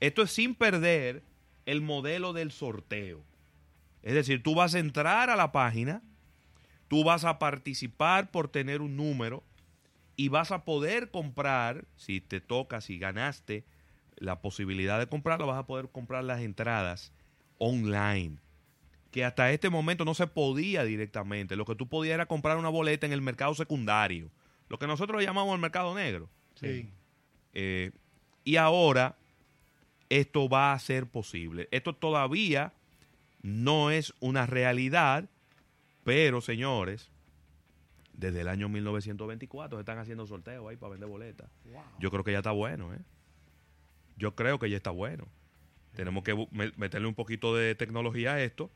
Esto 0.00 0.22
es 0.22 0.30
sin 0.30 0.54
perder 0.54 1.22
el 1.66 1.80
modelo 1.80 2.32
del 2.32 2.52
sorteo. 2.52 3.24
Es 4.02 4.14
decir, 4.14 4.42
tú 4.42 4.54
vas 4.54 4.74
a 4.74 4.78
entrar 4.78 5.28
a 5.28 5.36
la 5.36 5.50
página, 5.50 6.02
tú 6.86 7.02
vas 7.02 7.24
a 7.24 7.38
participar 7.38 8.30
por 8.30 8.48
tener 8.48 8.80
un 8.80 8.96
número 8.96 9.42
y 10.14 10.28
vas 10.28 10.52
a 10.52 10.64
poder 10.64 11.10
comprar, 11.10 11.84
si 11.96 12.20
te 12.20 12.40
toca, 12.40 12.80
si 12.80 12.98
ganaste 12.98 13.64
la 14.16 14.40
posibilidad 14.40 14.98
de 14.98 15.08
comprarlo, 15.08 15.46
vas 15.46 15.58
a 15.58 15.66
poder 15.66 15.88
comprar 15.90 16.22
las 16.24 16.40
entradas 16.40 17.12
online 17.58 18.38
que 19.18 19.24
hasta 19.24 19.50
este 19.50 19.68
momento 19.68 20.04
no 20.04 20.14
se 20.14 20.28
podía 20.28 20.84
directamente. 20.84 21.56
Lo 21.56 21.64
que 21.64 21.74
tú 21.74 21.88
podías 21.88 22.14
era 22.14 22.26
comprar 22.26 22.56
una 22.56 22.68
boleta 22.68 23.04
en 23.04 23.12
el 23.12 23.20
mercado 23.20 23.52
secundario, 23.52 24.30
lo 24.68 24.78
que 24.78 24.86
nosotros 24.86 25.20
llamamos 25.24 25.56
el 25.56 25.60
mercado 25.60 25.92
negro. 25.92 26.30
Sí. 26.54 26.88
Eh, 27.52 27.90
y 28.44 28.54
ahora 28.54 29.16
esto 30.08 30.48
va 30.48 30.72
a 30.72 30.78
ser 30.78 31.08
posible. 31.08 31.66
Esto 31.72 31.96
todavía 31.96 32.72
no 33.42 33.90
es 33.90 34.14
una 34.20 34.46
realidad, 34.46 35.28
pero 36.04 36.40
señores, 36.40 37.10
desde 38.12 38.42
el 38.42 38.46
año 38.46 38.68
1924 38.68 39.78
se 39.78 39.80
están 39.80 39.98
haciendo 39.98 40.28
sorteos 40.28 40.64
ahí 40.70 40.76
para 40.76 40.92
vender 40.92 41.08
boletas. 41.08 41.50
Wow. 41.64 41.82
Yo 41.98 42.12
creo 42.12 42.22
que 42.22 42.30
ya 42.30 42.38
está 42.38 42.52
bueno, 42.52 42.94
¿eh? 42.94 43.00
Yo 44.16 44.36
creo 44.36 44.60
que 44.60 44.70
ya 44.70 44.76
está 44.76 44.92
bueno. 44.92 45.26
Tenemos 45.96 46.22
que 46.22 46.36
meterle 46.76 47.08
un 47.08 47.16
poquito 47.16 47.56
de 47.56 47.74
tecnología 47.74 48.34
a 48.34 48.42
esto 48.44 48.70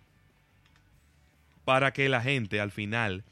para 1.65 1.93
que 1.93 2.09
la 2.09 2.21
gente 2.21 2.61
al 2.61 2.71
final, 2.71 3.25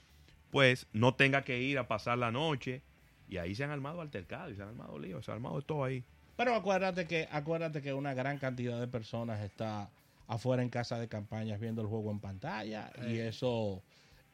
pues, 0.51 0.87
no 0.93 1.14
tenga 1.14 1.43
que 1.43 1.61
ir 1.62 1.79
a 1.79 1.88
pasar 1.88 2.19
la 2.19 2.31
noche. 2.31 2.83
Y 3.29 3.37
ahí 3.38 3.55
se 3.55 3.62
han 3.64 3.71
armado 3.71 4.01
altercados, 4.01 4.53
y 4.53 4.57
se 4.57 4.62
han 4.62 4.69
armado 4.69 4.99
líos, 4.99 5.25
se 5.25 5.31
han 5.31 5.37
armado 5.37 5.62
todo 5.62 5.85
ahí. 5.85 6.03
Pero 6.37 6.55
acuérdate 6.55 7.07
que, 7.07 7.29
acuérdate 7.31 7.81
que 7.83 7.93
una 7.93 8.14
gran 8.14 8.38
cantidad 8.38 8.81
de 8.81 8.88
personas 8.88 9.40
está 9.45 9.88
afuera 10.27 10.62
en 10.62 10.69
casa 10.71 10.99
de 10.99 11.07
campañas 11.09 11.61
viendo 11.61 11.83
el 11.83 11.88
juego 11.88 12.11
en 12.11 12.19
pantalla 12.21 12.90
y 13.09 13.19
eso, 13.19 13.83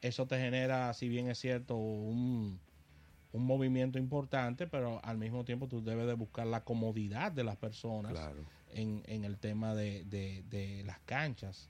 eso 0.01 0.25
te 0.27 0.37
genera, 0.39 0.93
si 0.93 1.09
bien 1.09 1.27
es 1.27 1.37
cierto, 1.39 1.75
un, 1.75 2.59
un 3.33 3.45
movimiento 3.45 3.97
importante, 3.99 4.67
pero 4.67 4.99
al 5.03 5.17
mismo 5.17 5.43
tiempo 5.43 5.67
tú 5.67 5.83
debes 5.83 6.07
de 6.07 6.13
buscar 6.13 6.47
la 6.47 6.63
comodidad 6.63 7.31
de 7.31 7.43
las 7.43 7.57
personas 7.57 8.13
Claro. 8.13 8.45
en, 8.73 9.03
en 9.07 9.23
el 9.25 9.37
tema 9.37 9.75
de, 9.75 10.03
de- 10.05 10.43
de 10.49 10.83
las 10.85 10.99
canchas. 11.01 11.69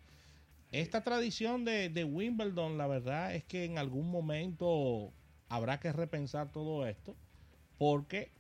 Esta 0.71 1.01
tradición 1.01 1.63
de, 1.63 2.03
Wimbledon, 2.03 2.77
la 2.77 2.88
verdad 2.88 3.34
es 3.34 3.43
que 3.45 3.63
en 3.63 3.77
algún 3.77 4.12
momento 4.12 5.13
habrá 5.47 5.80
que 5.80 5.93
repensar 5.93 6.51
todo 6.51 6.86
esto, 6.86 7.15
porque 7.77 8.32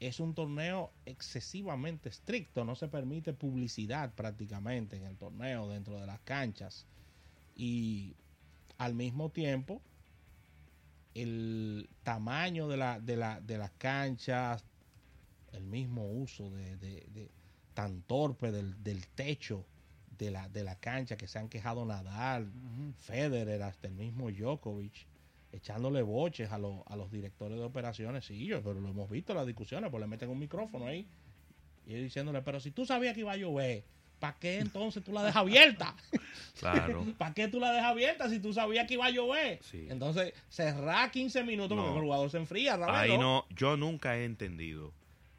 es 0.00 0.20
un 0.20 0.34
torneo 0.34 0.92
excesivamente 1.06 2.10
estricto, 2.10 2.64
no 2.64 2.74
se 2.74 2.88
permite 2.88 3.32
publicidad 3.32 4.14
prácticamente 4.14 4.96
en 4.96 5.04
el 5.04 5.16
torneo 5.16 5.68
dentro 5.68 5.98
de 5.98 6.06
las 6.06 6.20
canchas. 6.20 6.86
Y 7.54 8.16
al 8.76 8.94
mismo 8.94 9.30
tiempo 9.30 9.80
el 11.14 11.88
tamaño 12.02 12.68
de, 12.68 12.76
la, 12.76 13.00
de, 13.00 13.16
la, 13.16 13.40
de 13.40 13.58
las 13.58 13.72
canchas, 13.72 14.64
el 15.52 15.64
mismo 15.64 16.06
uso 16.06 16.50
de, 16.50 17.30
tan 17.74 18.02
torpe 18.02 18.52
del 18.52 19.06
techo 19.14 19.66
de 20.20 20.30
la, 20.30 20.48
de 20.50 20.62
la 20.64 20.76
cancha 20.76 21.16
que 21.16 21.26
se 21.26 21.38
han 21.38 21.48
quejado 21.48 21.84
Nadal, 21.86 22.52
Federer, 23.00 23.62
hasta 23.62 23.88
el 23.88 23.94
mismo 23.94 24.30
Djokovic, 24.30 25.06
echándole 25.50 26.02
boches 26.02 26.52
a, 26.52 26.58
los- 26.58 26.82
a 26.86 26.94
los 26.96 27.10
directores 27.10 27.56
de 27.58 27.64
operaciones. 27.64 28.26
Sí, 28.26 28.44
yo, 28.46 28.62
pero 28.62 28.78
lo 28.80 28.90
hemos 28.90 29.08
visto 29.10 29.32
en 29.32 29.38
las 29.38 29.46
discusiones, 29.46 29.90
pues 29.90 30.00
le 30.00 30.06
meten 30.06 30.28
un 30.28 30.38
micrófono 30.38 30.86
ahí 30.86 31.08
y 31.86 31.94
diciéndole, 31.94 32.42
pero 32.42 32.60
si 32.60 32.70
tú 32.70 32.84
sabías 32.84 33.14
que 33.14 33.20
iba 33.20 33.32
a 33.32 33.36
llover, 33.36 33.82
¿para 34.18 34.36
qué 34.38 34.58
entonces 34.58 35.02
tú 35.02 35.12
la 35.12 35.22
dejas 35.22 35.36
abierta? 35.42 35.96
Claro. 36.60 37.06
¿Para 37.18 37.32
qué 37.32 37.48
tú 37.48 37.58
la 37.58 37.72
dejas 37.72 37.90
abierta 37.92 38.28
si 38.28 38.38
tú 38.38 38.52
sabías 38.52 38.86
que 38.86 38.94
iba 38.94 39.06
a 39.06 39.10
llover? 39.10 39.58
Sí. 39.62 39.86
Entonces, 39.88 40.34
cerrar 40.50 41.10
15 41.10 41.42
minutos 41.44 41.74
No. 41.76 41.82
porque 41.84 41.98
el 41.98 42.04
jugador 42.04 42.30
se 42.30 42.36
enfría. 42.36 42.74
Ahí 42.86 43.16
no, 43.16 43.46
yo 43.48 43.78
nunca 43.78 44.18
he 44.18 44.24
entendido 44.26 44.92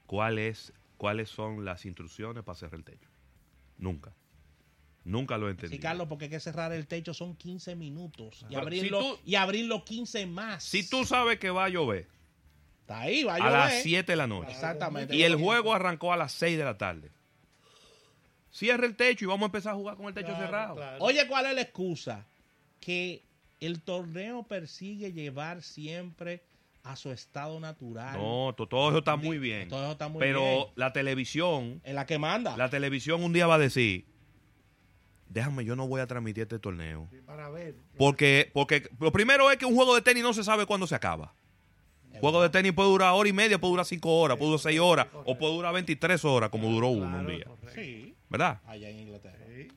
cuál 0.07 0.39
es, 0.39 0.73
cuáles 0.97 1.29
son 1.29 1.63
las 1.63 1.85
instrucciones 1.85 2.43
para 2.43 2.57
cerrar 2.57 2.79
el 2.79 2.83
techo. 2.83 3.07
Nunca. 3.77 4.13
Nunca 5.03 5.37
lo 5.37 5.47
he 5.47 5.51
entendido. 5.51 5.75
Sí, 5.77 5.81
Carlos, 5.81 6.07
porque 6.07 6.25
hay 6.25 6.29
que 6.31 6.39
cerrar 6.39 6.71
el 6.73 6.85
techo 6.87 7.13
son 7.13 7.35
15 7.35 7.75
minutos 7.75 8.41
y 8.43 8.45
Pero 8.49 8.61
abrirlo, 8.61 9.01
si 9.01 9.07
tú- 9.07 9.19
y 9.25 9.35
abrirlo 9.35 9.83
15 9.83 10.25
más. 10.27 10.63
Si 10.63 10.87
tú 10.87 11.05
sabes 11.05 11.39
que 11.39 11.49
va 11.49 11.65
a 11.65 11.69
llover 11.69 12.07
Está 12.81 12.99
ahí, 13.01 13.23
va 13.23 13.33
a 13.33 13.35
a 13.35 13.39
llover. 13.39 13.51
las 13.53 13.81
7 13.81 14.11
de 14.11 14.15
la 14.15 14.27
noche 14.27 14.51
Exactamente. 14.51 15.15
y 15.15 15.23
el 15.23 15.35
juego 15.37 15.73
arrancó 15.73 16.13
a 16.13 16.17
las 16.17 16.31
6 16.33 16.55
de 16.57 16.63
la 16.65 16.77
tarde, 16.77 17.09
cierra 18.51 18.85
el 18.85 18.95
techo 18.95 19.25
y 19.25 19.27
vamos 19.27 19.43
a 19.43 19.45
empezar 19.47 19.73
a 19.73 19.75
jugar 19.75 19.95
con 19.97 20.07
el 20.07 20.13
techo 20.13 20.27
Claro, 20.27 20.45
cerrado. 20.45 20.75
claro. 20.75 20.97
Oye, 21.03 21.27
¿cuál 21.27 21.45
es 21.47 21.55
la 21.55 21.61
excusa? 21.61 22.25
Que 22.79 23.23
el 23.59 23.81
torneo 23.81 24.43
persigue 24.43 25.13
llevar 25.13 25.61
siempre 25.61 26.43
a 26.83 26.95
su 26.95 27.11
estado 27.11 27.59
natural. 27.59 28.17
No, 28.17 28.53
to- 28.57 28.67
todo 28.67 28.89
eso 28.89 28.99
está 28.99 29.15
muy 29.15 29.37
bien. 29.37 29.69
Todo 29.69 29.83
eso 29.83 29.91
está 29.93 30.07
muy 30.07 30.19
pero 30.19 30.41
bien. 30.41 30.65
la 30.75 30.91
televisión, 30.93 31.79
En 31.83 31.95
la 31.95 32.05
que 32.07 32.17
manda. 32.17 32.57
la 32.57 32.69
televisión 32.69 33.23
un 33.23 33.33
día 33.33 33.45
va 33.47 33.55
a 33.55 33.59
decir, 33.59 34.05
déjame, 35.31 35.65
yo 35.65 35.75
no 35.75 35.87
voy 35.87 36.01
a 36.01 36.07
transmitir 36.07 36.43
este 36.43 36.59
torneo. 36.59 37.07
Para 37.25 37.49
ver. 37.49 37.75
Porque, 37.97 38.49
porque 38.53 38.89
lo 38.99 39.11
primero 39.11 39.49
es 39.51 39.57
que 39.57 39.65
un 39.65 39.75
juego 39.75 39.95
de 39.95 40.01
tenis 40.01 40.23
no 40.23 40.33
se 40.33 40.43
sabe 40.43 40.65
cuándo 40.65 40.87
se 40.87 40.95
acaba. 40.95 41.33
Es 42.13 42.19
juego 42.19 42.41
de 42.41 42.49
tenis 42.49 42.73
puede 42.73 42.89
durar 42.89 43.13
hora 43.13 43.29
y 43.29 43.33
media, 43.33 43.59
puede 43.59 43.71
durar 43.71 43.85
cinco 43.85 44.19
horas, 44.19 44.37
puede 44.37 44.51
durar 44.51 44.61
seis 44.61 44.79
horas, 44.79 45.07
o 45.25 45.37
puede 45.37 45.53
durar 45.53 45.73
23 45.73 46.25
horas, 46.25 46.49
como 46.49 46.69
duró 46.69 46.89
uno 46.89 47.19
un 47.19 47.27
día. 47.27 47.45
correcto. 47.45 47.81
Sí, 47.81 48.15
¿Verdad? 48.29 48.59
allá 48.65 48.89
en 48.89 48.99
Inglaterra. 48.99 49.45
Sí. 49.47 49.69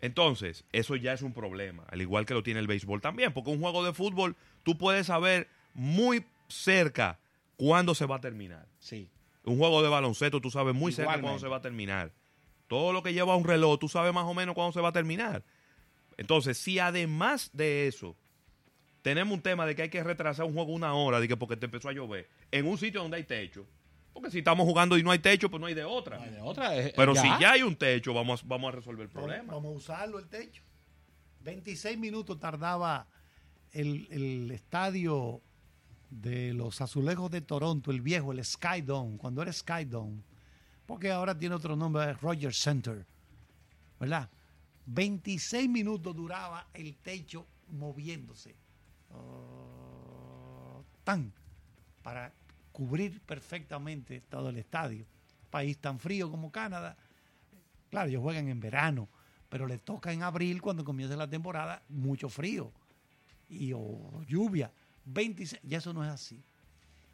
Entonces, 0.00 0.64
eso 0.72 0.96
ya 0.96 1.12
es 1.12 1.22
un 1.22 1.32
problema, 1.32 1.84
al 1.88 2.02
igual 2.02 2.26
que 2.26 2.34
lo 2.34 2.42
tiene 2.42 2.60
el 2.60 2.66
béisbol 2.66 3.00
también, 3.00 3.32
porque 3.32 3.50
un 3.50 3.60
juego 3.60 3.84
de 3.84 3.94
fútbol 3.94 4.34
tú 4.64 4.76
puedes 4.76 5.06
saber 5.06 5.48
muy 5.74 6.24
cerca 6.48 7.18
cuándo 7.56 7.94
se 7.94 8.04
va 8.04 8.16
a 8.16 8.20
terminar. 8.20 8.66
Sí. 8.80 9.08
Un 9.44 9.58
juego 9.58 9.80
de 9.82 9.88
baloncesto 9.88 10.40
tú 10.40 10.50
sabes 10.50 10.74
muy 10.74 10.90
cerca 10.92 11.20
cuándo 11.20 11.38
se 11.38 11.48
va 11.48 11.58
a 11.58 11.62
terminar. 11.62 12.10
Todo 12.68 12.92
lo 12.92 13.02
que 13.02 13.12
lleva 13.12 13.36
un 13.36 13.44
reloj 13.44 13.78
tú 13.78 13.88
sabes 13.88 14.12
más 14.12 14.24
o 14.24 14.34
menos 14.34 14.54
cuándo 14.54 14.72
se 14.72 14.80
va 14.80 14.88
a 14.88 14.92
terminar. 14.92 15.42
Entonces, 16.16 16.56
si 16.58 16.78
además 16.78 17.50
de 17.52 17.86
eso 17.86 18.16
tenemos 19.02 19.34
un 19.34 19.42
tema 19.42 19.66
de 19.66 19.76
que 19.76 19.82
hay 19.82 19.88
que 19.90 20.02
retrasar 20.02 20.46
un 20.46 20.54
juego 20.54 20.72
una 20.72 20.94
hora, 20.94 21.20
de 21.20 21.28
que 21.28 21.36
porque 21.36 21.56
te 21.56 21.66
empezó 21.66 21.88
a 21.88 21.92
llover, 21.92 22.28
en 22.50 22.66
un 22.66 22.76
sitio 22.78 23.02
donde 23.02 23.18
hay 23.18 23.24
techo, 23.24 23.66
porque 24.12 24.30
si 24.30 24.38
estamos 24.38 24.66
jugando 24.66 24.96
y 24.98 25.02
no 25.02 25.10
hay 25.10 25.18
techo, 25.18 25.50
pues 25.50 25.60
no 25.60 25.66
hay 25.66 25.74
de 25.74 25.84
otra. 25.84 26.16
No 26.16 26.24
hay 26.24 26.30
de 26.30 26.40
otra. 26.40 26.74
es- 26.74 26.92
Pero 26.96 27.14
ya. 27.14 27.20
si 27.22 27.28
ya 27.40 27.52
hay 27.52 27.62
un 27.62 27.76
techo, 27.76 28.14
vamos, 28.14 28.42
a- 28.42 28.46
vamos 28.46 28.72
a 28.72 28.76
resolver 28.76 29.04
el 29.04 29.10
problema. 29.10 29.52
vamos 29.52 29.74
a 29.74 29.76
usarlo 29.76 30.18
el 30.18 30.26
techo. 30.26 30.62
26 31.42 31.96
minutos 31.98 32.40
tardaba 32.40 33.06
el, 33.72 34.08
el 34.10 34.50
estadio 34.50 35.40
de 36.10 36.54
los 36.54 36.80
azulejos 36.80 37.30
de 37.30 37.42
Toronto, 37.42 37.90
el 37.90 38.00
viejo, 38.00 38.32
el 38.32 38.42
Sky 38.44 38.80
Dome, 38.80 39.18
cuando 39.18 39.42
era 39.42 39.52
Sky 39.52 39.84
Dome, 39.84 40.22
porque 40.86 41.10
ahora 41.10 41.36
tiene 41.36 41.54
otro 41.54 41.76
nombre, 41.76 42.14
Rogers 42.14 42.58
Center, 42.58 43.04
¿verdad? 43.98 44.28
26 44.86 45.68
minutos 45.68 46.14
duraba 46.14 46.68
el 46.72 46.96
techo 46.96 47.46
moviéndose. 47.68 48.54
Oh, 49.12 50.84
tan 51.04 51.32
para 52.02 52.32
cubrir 52.70 53.20
perfectamente 53.20 54.20
todo 54.28 54.50
el 54.50 54.58
estadio. 54.58 55.06
País 55.50 55.78
tan 55.78 55.98
frío 55.98 56.30
como 56.30 56.52
Canadá. 56.52 56.96
Claro, 57.90 58.08
ellos 58.08 58.22
juegan 58.22 58.48
en 58.48 58.60
verano, 58.60 59.08
pero 59.48 59.66
les 59.66 59.82
toca 59.82 60.12
en 60.12 60.22
abril, 60.22 60.62
cuando 60.62 60.84
comienza 60.84 61.16
la 61.16 61.28
temporada, 61.28 61.82
mucho 61.88 62.28
frío 62.28 62.72
y 63.48 63.72
o 63.72 64.22
lluvia. 64.26 64.72
26, 65.04 65.62
ya 65.64 65.78
eso 65.78 65.92
no 65.92 66.04
es 66.04 66.10
así. 66.10 66.42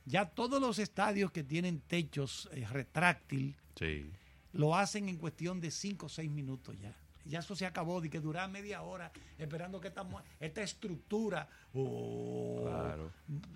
Ya 0.05 0.27
todos 0.27 0.61
los 0.61 0.79
estadios 0.79 1.31
que 1.31 1.45
tienen 1.45 1.81
techos 1.81 2.49
eh, 2.53 2.67
retráctil 2.69 3.57
Sí. 3.77 4.11
lo 4.53 4.75
hacen 4.77 5.09
en 5.09 5.17
cuestión 5.17 5.61
de 5.61 5.71
5 5.71 6.07
o 6.07 6.09
6 6.09 6.31
minutos 6.31 6.79
ya. 6.79 6.95
Ya 7.25 7.39
eso 7.39 7.55
se 7.55 7.65
acabó, 7.65 8.01
de 8.01 8.11
que 8.11 8.19
duraba 8.21 8.49
media 8.49 8.83
hora 8.83 9.13
esperando 9.39 9.81
que 9.81 9.89
esta, 9.89 10.05
esta 10.41 10.63
estructura. 10.63 11.49
oh, 11.73 12.65
Claro. 12.67 13.13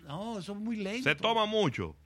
No, 0.06 0.38
eso 0.38 0.52
es 0.52 0.58
muy 0.58 0.76
lento. 0.76 1.08
Se 1.10 1.16
toma 1.16 1.46
mucho. 1.46 1.96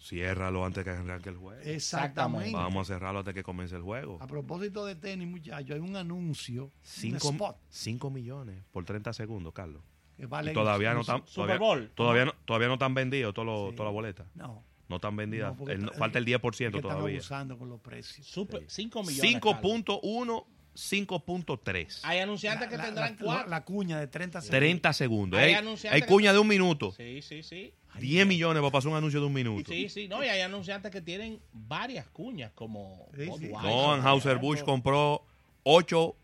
Ciérralo 0.00 0.64
antes 0.64 0.84
que 0.84 0.90
arranque 0.90 1.30
el 1.30 1.36
juego. 1.36 1.60
Exactamente. 1.64 2.52
Vamos 2.52 2.88
a 2.88 2.94
cerrarlo 2.94 3.18
antes 3.20 3.34
que 3.34 3.42
comience 3.42 3.74
el 3.74 3.82
juego. 3.82 4.18
A 4.20 4.26
propósito 4.28 4.84
de 4.84 4.94
tenis, 4.94 5.26
muchachos, 5.26 5.70
hay 5.72 5.80
un 5.80 5.96
anuncio, 5.96 6.64
un 6.66 6.72
Cinco, 6.82 7.30
spot, 7.30 7.56
cinco 7.68 8.10
millones 8.10 8.62
por 8.70 8.84
30 8.84 9.12
segundos, 9.12 9.52
Carlos. 9.52 9.82
que 10.16 10.26
vale 10.26 10.52
Y 10.52 10.54
todavía 10.54 10.94
no 10.94 11.00
están 11.00 11.26
Super 11.26 11.58
todavía, 11.58 11.90
todavía 11.94 12.24
no, 12.26 12.32
todavía 12.44 12.68
no 12.68 12.74
están 12.74 12.94
vendidos 12.94 13.30
Sí. 13.30 13.34
todas 13.34 13.76
las 13.78 13.92
boletas. 13.92 14.26
No, 14.34 14.62
No 14.88 14.96
están 14.96 15.16
vendidas. 15.16 15.56
no, 15.58 15.68
El- 15.68 15.90
falta 15.94 16.18
el 16.18 16.24
10% 16.24 16.36
es 16.46 16.56
que 16.56 16.64
están 16.78 16.80
todavía. 16.96 17.16
abusando 17.18 17.58
con 17.58 17.68
los 17.68 17.80
precios. 17.80 18.26
Super, 18.26 18.60
Sí. 18.62 18.82
5 18.82 19.02
millones. 19.02 19.32
Carlos. 19.40 19.60
5.1, 19.62 20.46
5.3. 20.74 22.00
Hay 22.04 22.18
anunciantes 22.20 22.68
que 22.68 22.76
La- 22.76 22.84
tendrán 22.84 23.16
la- 23.18 23.24
cuatro. 23.24 23.48
La 23.50 23.64
cuña 23.64 23.98
de 24.00 24.06
30 24.06 24.40
segundos. 24.40 24.58
30 24.58 24.92
segundos. 24.92 25.40
Hay 25.40 25.46
Hay, 25.48 25.54
anunciantes 25.54 25.94
hay 25.94 26.06
que- 26.06 26.12
cuña 26.12 26.32
de 26.32 26.38
un 26.38 26.48
minuto. 26.48 26.92
Sí, 26.92 27.20
sí, 27.22 27.42
sí. 27.42 27.72
10 27.98 28.26
millones 28.26 28.60
para 28.60 28.70
pasar 28.72 28.90
un 28.92 28.96
anuncio 28.96 29.20
de 29.20 29.26
un 29.26 29.32
minuto. 29.32 29.72
Sí, 29.72 29.88
sí. 29.88 30.06
No, 30.08 30.22
y 30.24 30.28
hay 30.28 30.40
anunciantes 30.40 30.90
que 30.92 31.00
tienen 31.02 31.40
varias 31.52 32.06
cuñas, 32.08 32.52
como 32.54 33.08
Sí, 33.16 33.28
sí. 33.38 33.48
No, 33.48 33.92
Anheuser-Busch 33.94 34.62
compró 34.62 35.24
8, 35.64 36.14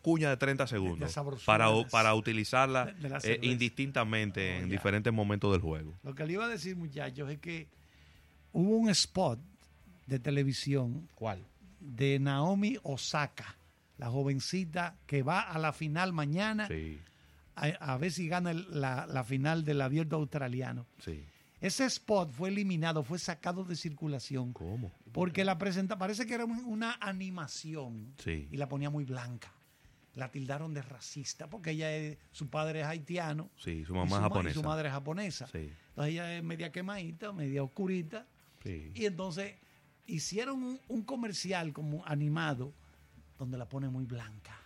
cuñas 0.00 0.30
de 0.30 0.36
30 0.38 0.66
segundos 0.66 1.14
para, 1.44 1.70
de 1.70 1.84
para 1.90 2.14
utilizarla 2.14 2.86
de- 2.86 2.92
de 2.94 3.08
la 3.10 3.18
eh, 3.18 3.38
indistintamente 3.42 4.40
Oh, 4.40 4.58
en 4.60 4.64
ya. 4.68 4.72
diferentes 4.72 5.12
momentos 5.12 5.52
del 5.52 5.60
juego. 5.60 5.94
Lo 6.02 6.14
que 6.14 6.24
le 6.26 6.32
iba 6.32 6.46
a 6.46 6.48
decir, 6.48 6.76
muchachos, 6.76 7.30
es 7.30 7.38
que 7.38 7.68
hubo 8.52 8.76
un 8.76 8.90
spot 8.90 9.38
de 10.06 10.18
televisión 10.18 11.08
¿Cuál? 11.14 11.44
de 11.80 12.18
Naomi 12.18 12.76
Osaka, 12.82 13.56
la 13.98 14.08
jovencita 14.10 14.96
que 15.06 15.22
va 15.22 15.40
a 15.40 15.58
la 15.58 15.72
final 15.72 16.12
mañana 16.12 16.66
Sí, 16.68 16.98
a, 17.54 17.66
a 17.66 17.98
ver 17.98 18.12
si 18.12 18.28
gana 18.28 18.50
el- 18.50 18.66
la, 18.80 19.06
la 19.06 19.24
final 19.24 19.64
del 19.64 19.80
abierto 19.80 20.16
australiano. 20.16 20.86
sí. 20.98 21.24
Ese 21.60 21.84
spot 21.84 22.32
fue 22.32 22.48
eliminado, 22.48 23.04
fue 23.04 23.20
sacado 23.20 23.62
de 23.62 23.76
circulación 23.76 24.52
¿Cómo? 24.52 24.90
porque 25.12 25.44
la 25.44 25.58
presenta, 25.58 25.96
parece 25.96 26.26
que 26.26 26.34
era 26.34 26.44
un- 26.44 26.64
una 26.64 26.96
animación 27.00 28.14
Sí. 28.18 28.48
y 28.50 28.56
la 28.56 28.68
ponía 28.68 28.90
muy 28.90 29.04
blanca. 29.04 29.52
La 30.14 30.28
tildaron 30.28 30.74
de 30.74 30.82
racista 30.82 31.48
porque 31.48 31.70
ella 31.70 31.94
es, 31.96 32.18
su 32.32 32.48
padre 32.50 32.80
es 32.80 32.86
haitiano 32.86 33.48
Sí, 33.56 33.84
su 33.84 33.92
y 33.94 33.96
mamá 33.96 34.16
y 34.16 34.20
japonesa. 34.22 34.54
su 34.54 34.62
madre 34.64 34.88
es 34.88 34.92
japonesa. 34.94 35.46
Sí, 35.46 35.70
Entonces 35.90 36.12
ella 36.12 36.36
es 36.36 36.42
media 36.42 36.72
quemadita, 36.72 37.32
media 37.32 37.62
oscurita. 37.62 38.26
Sí. 38.62 38.92
Y 38.94 39.06
entonces 39.06 39.54
hicieron 40.06 40.62
un, 40.62 40.80
un 40.88 41.02
comercial 41.02 41.72
como 41.72 42.04
animado 42.06 42.72
donde 43.38 43.58
la 43.58 43.68
pone 43.68 43.88
muy 43.88 44.04
blanca. 44.04 44.58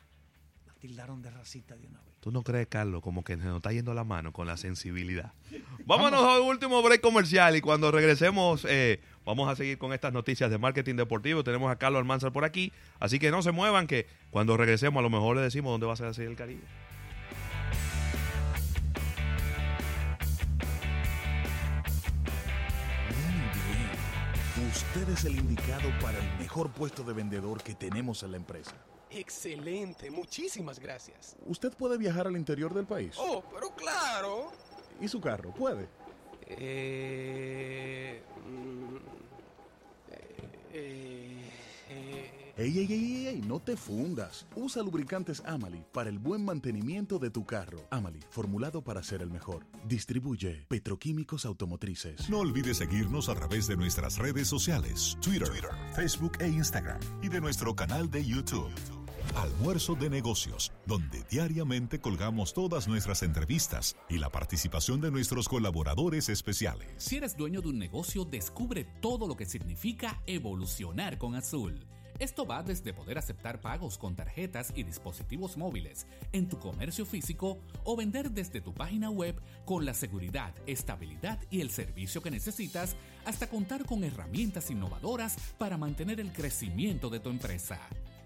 La 0.67 0.75
tildaron 0.75 1.23
de 1.23 1.31
racista 1.31 1.77
de 1.77 1.87
una 1.87 2.01
vez. 2.03 2.17
¿Tú 2.21 2.33
no 2.33 2.43
crees, 2.43 2.67
Carlos, 2.67 3.03
como 3.03 3.23
que 3.23 3.37
se 3.37 3.45
nos 3.45 3.59
está 3.59 3.73
yendo 3.73 3.95
la 3.95 4.03
mano 4.03 4.33
con 4.33 4.49
la 4.49 4.57
sensibilidad? 4.57 5.33
Vámonos 5.87 6.25
al 6.25 6.41
último 6.41 6.83
break 6.83 7.01
comercial 7.01 7.55
y 7.55 7.61
cuando 7.61 7.93
regresemos 7.93 8.67
eh, 8.69 9.01
vamos 9.25 9.49
a 9.49 9.55
seguir 9.55 9.79
con 9.79 9.93
estas 9.93 10.13
noticias 10.13 10.51
de 10.51 10.59
marketing 10.59 10.97
deportivo. 10.97 11.45
Tenemos 11.45 11.71
a 11.71 11.77
Carlos 11.77 12.01
Almanzar 12.01 12.33
por 12.33 12.45
aquí, 12.45 12.73
así 12.99 13.21
que 13.21 13.31
no 13.31 13.43
se 13.43 13.53
muevan 13.53 13.87
que 13.87 14.07
cuando 14.31 14.57
regresemos 14.57 14.99
a 14.99 15.03
lo 15.03 15.11
mejor 15.11 15.37
le 15.37 15.43
decimos 15.43 15.71
dónde 15.71 15.87
va 15.87 15.93
a 15.93 16.13
ser 16.13 16.27
el 16.27 16.35
Caribe. 16.37 16.63
Usted 24.77 25.09
es 25.09 25.25
el 25.25 25.37
indicado 25.37 25.89
para 26.03 26.19
el 26.19 26.39
mejor 26.39 26.71
puesto 26.71 27.03
de 27.03 27.15
vendedor 27.15 27.63
que 27.63 27.75
tenemos 27.75 28.23
en 28.23 28.33
la 28.33 28.37
empresa. 28.37 28.75
Excelente, 29.09 30.11
muchísimas 30.11 30.79
gracias. 30.79 31.35
¿Usted 31.47 31.73
puede 31.73 31.97
viajar 31.97 32.27
al 32.27 32.37
interior 32.37 32.75
del 32.75 32.85
país? 32.85 33.15
Oh, 33.17 33.43
pero 33.55 33.75
claro. 33.75 34.53
¿Y 35.01 35.09
su 35.09 35.19
carro? 35.19 35.55
¿Puede? 35.55 35.89
Eh, 36.47 38.23
mm, 38.47 38.97
eh, 38.97 39.01
eh, 40.11 40.59
eh, 40.75 41.26
Ey, 42.59 42.79
ey, 42.79 42.91
ey, 42.91 43.27
ey, 43.27 43.43
no 43.47 43.61
te 43.61 43.77
fundas. 43.77 44.47
Usa 44.57 44.83
lubricantes 44.83 45.43
Amali 45.45 45.85
para 45.93 46.09
el 46.09 46.19
buen 46.19 46.43
mantenimiento 46.43 47.19
de 47.19 47.29
tu 47.29 47.45
carro. 47.45 47.87
Amali, 47.91 48.21
formulado 48.31 48.83
para 48.83 49.03
ser 49.03 49.21
el 49.21 49.31
mejor. 49.31 49.67
Distribuye 49.87 50.65
Petroquímicos 50.67 51.45
Automotrices. 51.45 52.31
No 52.31 52.39
olvides 52.39 52.79
seguirnos 52.79 53.29
a 53.29 53.35
través 53.35 53.67
de 53.67 53.77
nuestras 53.77 54.17
redes 54.17 54.49
sociales, 54.49 55.19
Twitter, 55.21 55.51
Facebook 55.95 56.39
e 56.41 56.49
Instagram 56.49 56.99
y 57.23 57.29
de 57.29 57.43
nuestro 57.43 57.77
canal 57.77 58.11
de 58.11 58.25
YouTube. 58.25 58.73
Almuerzo 59.35 59.95
de 59.95 60.09
negocios, 60.09 60.73
donde 60.87 61.25
diariamente 61.31 62.01
colgamos 62.01 62.55
todas 62.55 62.89
nuestras 62.89 63.23
entrevistas 63.23 63.97
y 64.09 64.17
la 64.17 64.31
participación 64.31 65.03
de 65.03 65.11
nuestros 65.11 65.47
colaboradores 65.47 66.31
especiales. 66.31 66.89
Si 66.97 67.17
eres 67.17 67.37
dueño 67.37 67.61
de 67.61 67.69
un 67.69 67.79
negocio, 67.79 68.25
descubre 68.25 68.87
todo 69.03 69.29
lo 69.29 69.37
que 69.37 69.45
significa 69.45 70.23
evolucionar 70.27 71.19
con 71.19 71.35
Azul. 71.35 71.85
Esto 72.19 72.47
va 72.47 72.63
desde 72.63 72.95
poder 72.95 73.19
aceptar 73.19 73.61
pagos 73.61 73.99
con 73.99 74.17
tarjetas 74.17 74.73
y 74.75 74.83
dispositivos 74.85 75.57
móviles 75.57 76.07
en 76.33 76.49
tu 76.49 76.59
comercio 76.59 77.05
físico 77.05 77.59
o 77.85 77.97
vender 77.97 78.31
desde 78.31 78.61
tu 78.61 78.73
página 78.73 79.11
web 79.11 79.41
con 79.65 79.85
la 79.85 79.93
seguridad, 79.93 80.55
estabilidad 80.67 81.39
y 81.51 81.61
el 81.61 81.71
servicio 81.71 82.23
que 82.23 82.31
necesitas 82.31 82.97
hasta 83.25 83.49
contar 83.49 83.85
con 83.85 84.03
herramientas 84.03 84.71
innovadoras 84.71 85.37
para 85.59 85.77
mantener 85.77 86.21
el 86.21 86.33
crecimiento 86.33 87.11
de 87.11 87.21
tu 87.21 87.29
empresa. 87.29 87.81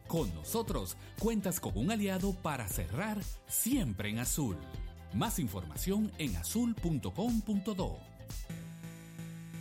Con 0.07 0.33
nosotros 0.35 0.97
cuentas 1.19 1.61
con 1.61 1.77
un 1.77 1.91
aliado 1.91 2.33
para 2.35 2.69
cerrar 2.69 3.19
siempre 3.47 4.11
en 4.11 4.19
azul. 4.19 4.57
Más 5.15 5.39
información 5.39 6.13
en 6.19 6.37
azul.com.do. 6.37 8.10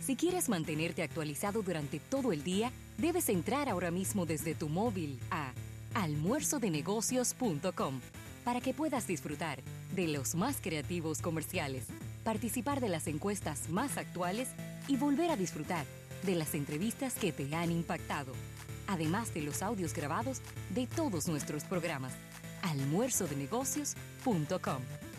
Si 0.00 0.16
quieres 0.16 0.48
mantenerte 0.48 1.02
actualizado 1.02 1.62
durante 1.62 2.00
todo 2.00 2.32
el 2.32 2.42
día, 2.42 2.72
debes 2.98 3.28
entrar 3.28 3.68
ahora 3.68 3.90
mismo 3.90 4.26
desde 4.26 4.54
tu 4.54 4.68
móvil 4.68 5.18
a 5.30 5.52
almuerzodenegocios.com 5.94 8.00
para 8.44 8.60
que 8.60 8.74
puedas 8.74 9.06
disfrutar 9.06 9.60
de 9.94 10.08
los 10.08 10.34
más 10.34 10.56
creativos 10.60 11.20
comerciales, 11.20 11.84
participar 12.24 12.80
de 12.80 12.88
las 12.88 13.06
encuestas 13.06 13.68
más 13.68 13.98
actuales 13.98 14.48
y 14.88 14.96
volver 14.96 15.30
a 15.30 15.36
disfrutar 15.36 15.84
de 16.22 16.34
las 16.34 16.54
entrevistas 16.54 17.14
que 17.14 17.32
te 17.32 17.54
han 17.54 17.70
impactado, 17.70 18.32
además 18.86 19.34
de 19.34 19.42
los 19.42 19.62
audios 19.62 19.92
grabados 19.92 20.40
de 20.70 20.86
todos 20.86 21.28
nuestros 21.28 21.64
programas. 21.64 22.14
almuerzodenegocios.com 22.62 25.09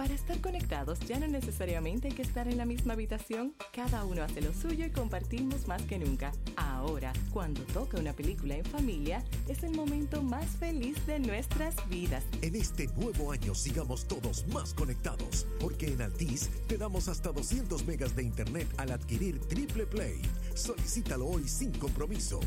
para 0.00 0.14
estar 0.14 0.40
conectados 0.40 0.98
ya 1.00 1.20
no 1.20 1.28
necesariamente 1.28 2.08
hay 2.08 2.14
que 2.14 2.22
estar 2.22 2.48
en 2.48 2.56
la 2.56 2.64
misma 2.64 2.94
habitación. 2.94 3.52
Cada 3.70 4.02
uno 4.06 4.22
hace 4.22 4.40
lo 4.40 4.54
suyo 4.54 4.86
y 4.86 4.90
compartimos 4.90 5.68
más 5.68 5.82
que 5.82 5.98
nunca. 5.98 6.32
Ahora, 6.56 7.12
cuando 7.34 7.60
toca 7.64 7.98
una 7.98 8.14
película 8.14 8.56
en 8.56 8.64
familia, 8.64 9.22
es 9.46 9.62
el 9.62 9.72
momento 9.72 10.22
más 10.22 10.46
feliz 10.56 10.96
de 11.06 11.18
nuestras 11.18 11.76
vidas. 11.90 12.24
En 12.40 12.56
este 12.56 12.86
nuevo 12.96 13.30
año 13.30 13.54
sigamos 13.54 14.08
todos 14.08 14.46
más 14.48 14.72
conectados, 14.72 15.46
porque 15.60 15.88
en 15.88 16.00
Altis 16.00 16.48
te 16.66 16.78
damos 16.78 17.08
hasta 17.08 17.30
200 17.30 17.84
megas 17.84 18.16
de 18.16 18.22
internet 18.22 18.68
al 18.78 18.92
adquirir 18.92 19.38
Triple 19.48 19.84
Play. 19.84 20.22
Solicítalo 20.54 21.26
hoy 21.26 21.46
sin 21.46 21.72
compromiso. 21.72 22.40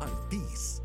Altis. 0.00 0.80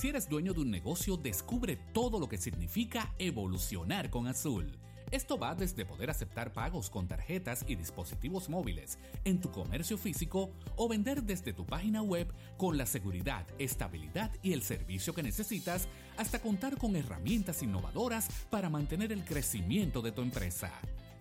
Si 0.00 0.08
eres 0.08 0.30
dueño 0.30 0.54
de 0.54 0.62
un 0.62 0.70
negocio, 0.70 1.18
descubre 1.18 1.76
todo 1.92 2.18
lo 2.18 2.26
que 2.26 2.38
significa 2.38 3.14
evolucionar 3.18 4.08
con 4.08 4.28
Azul. 4.28 4.72
Esto 5.10 5.36
va 5.36 5.54
desde 5.54 5.84
poder 5.84 6.08
aceptar 6.08 6.54
pagos 6.54 6.88
con 6.88 7.06
tarjetas 7.06 7.66
y 7.68 7.74
dispositivos 7.74 8.48
móviles 8.48 8.98
en 9.24 9.42
tu 9.42 9.50
comercio 9.50 9.98
físico 9.98 10.52
o 10.76 10.88
vender 10.88 11.22
desde 11.22 11.52
tu 11.52 11.66
página 11.66 12.00
web 12.00 12.32
con 12.56 12.78
la 12.78 12.86
seguridad, 12.86 13.46
estabilidad 13.58 14.30
y 14.42 14.54
el 14.54 14.62
servicio 14.62 15.12
que 15.12 15.22
necesitas 15.22 15.86
hasta 16.16 16.40
contar 16.40 16.78
con 16.78 16.96
herramientas 16.96 17.62
innovadoras 17.62 18.26
para 18.48 18.70
mantener 18.70 19.12
el 19.12 19.22
crecimiento 19.22 20.00
de 20.00 20.12
tu 20.12 20.22
empresa. 20.22 20.72